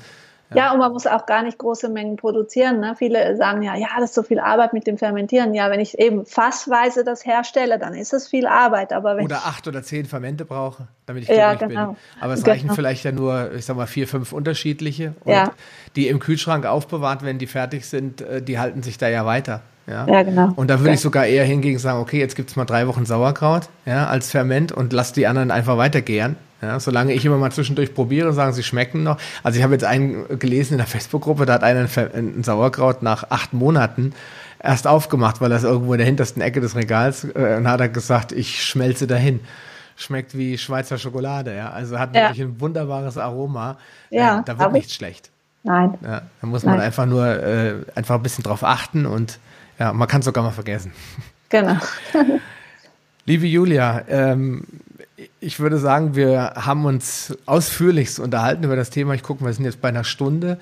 [0.50, 0.56] Ja.
[0.56, 0.72] ja.
[0.72, 2.80] und man muss auch gar nicht große Mengen produzieren.
[2.80, 2.94] Ne?
[2.96, 5.54] Viele sagen ja, ja, das ist so viel Arbeit mit dem Fermentieren.
[5.54, 8.92] Ja, wenn ich eben fassweise das herstelle, dann ist es viel Arbeit.
[8.92, 11.88] Aber wenn oder acht oder zehn Fermente brauche, damit ich ja, genau.
[11.88, 11.96] bin.
[12.20, 12.54] Aber es genau.
[12.54, 15.14] reichen vielleicht ja nur, ich sag mal, vier, fünf unterschiedliche.
[15.24, 15.52] Und ja.
[15.96, 19.62] die im Kühlschrank aufbewahrt, wenn die fertig sind, äh, die halten sich da ja weiter.
[19.86, 20.52] Ja, ja genau.
[20.56, 20.94] Und da würde ja.
[20.94, 24.30] ich sogar eher hingegen sagen, okay, jetzt gibt es mal drei Wochen Sauerkraut ja, als
[24.30, 26.36] Ferment und lass die anderen einfach weitergären.
[26.62, 29.18] Ja, solange ich immer mal zwischendurch probiere und sagen, sie schmecken noch.
[29.42, 33.30] Also ich habe jetzt einen gelesen in der Facebook-Gruppe, da hat einer ein Sauerkraut nach
[33.30, 34.14] acht Monaten
[34.62, 37.80] erst aufgemacht, weil er es irgendwo in der hintersten Ecke des Regals äh, und hat
[37.80, 39.40] er gesagt, ich schmelze dahin.
[39.98, 41.70] Schmeckt wie Schweizer Schokolade, ja.
[41.70, 42.28] Also hat ja.
[42.28, 43.78] wirklich ein wunderbares Aroma.
[44.10, 45.30] Ja, äh, da wird nichts schlecht.
[45.62, 45.94] Nein.
[46.02, 46.86] Ja, da muss man Nein.
[46.86, 49.38] einfach nur äh, einfach ein bisschen drauf achten und
[49.78, 50.92] ja, man kann es sogar mal vergessen.
[51.48, 51.76] Genau.
[53.26, 54.64] Liebe Julia, ähm,
[55.40, 59.14] ich würde sagen, wir haben uns ausführlichst unterhalten über das Thema.
[59.14, 60.58] Ich gucke, wir sind jetzt bei einer Stunde.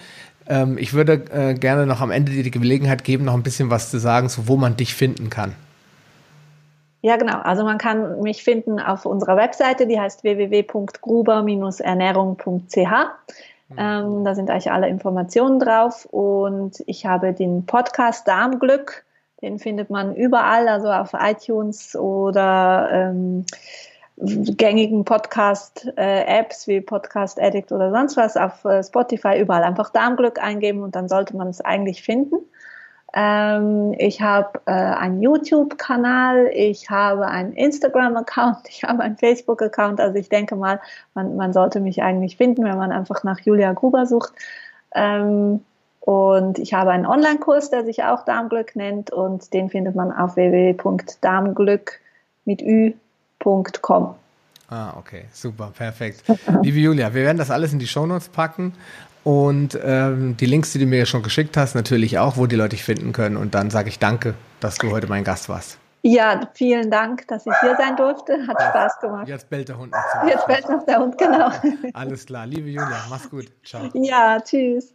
[0.49, 3.69] Ähm, ich würde äh, gerne noch am Ende dir die Gelegenheit geben, noch ein bisschen
[3.71, 5.55] was zu sagen, so wo man dich finden kann.
[7.03, 7.41] Ja, genau.
[7.41, 12.77] Also man kann mich finden auf unserer Webseite, die heißt www.gruber-ernährung.ch.
[12.77, 12.89] Mhm.
[13.77, 16.09] Ähm, da sind eigentlich alle Informationen drauf.
[16.11, 19.05] Und ich habe den Podcast Darmglück,
[19.45, 23.45] den findet man überall, also auf iTunes oder ähm,
[24.17, 30.83] gängigen Podcast-Apps wie Podcast Addict oder sonst was, auf äh, Spotify überall einfach Darmglück eingeben
[30.83, 32.37] und dann sollte man es eigentlich finden.
[33.13, 40.01] Ähm, ich habe äh, einen YouTube-Kanal, ich habe einen Instagram-Account, ich habe einen Facebook-Account.
[40.01, 40.81] Also ich denke mal,
[41.15, 44.33] man, man sollte mich eigentlich finden, wenn man einfach nach Julia Gruber sucht.
[44.95, 45.65] Ähm,
[46.05, 50.37] und ich habe einen Online-Kurs, der sich auch Darmglück nennt und den findet man auf
[50.37, 51.99] www.darmglück
[52.45, 54.15] mit ü.com.
[54.69, 56.25] Ah, okay, super, perfekt.
[56.63, 58.75] Liebe Julia, wir werden das alles in die Shownotes packen
[59.23, 62.71] und ähm, die Links, die du mir schon geschickt hast, natürlich auch, wo die Leute
[62.71, 63.39] dich finden können.
[63.39, 65.79] Und dann sage ich danke, dass du heute mein Gast warst.
[66.03, 68.47] Ja, vielen Dank, dass ich hier sein durfte.
[68.47, 69.27] Hat Spaß gemacht.
[69.27, 70.29] Jetzt bellt der Hund noch.
[70.29, 71.49] Jetzt bellt noch der Hund, genau.
[71.95, 72.47] Alles klar.
[72.47, 73.47] Liebe Julia, mach's gut.
[73.65, 73.89] Ciao.
[73.95, 74.95] Ja, tschüss.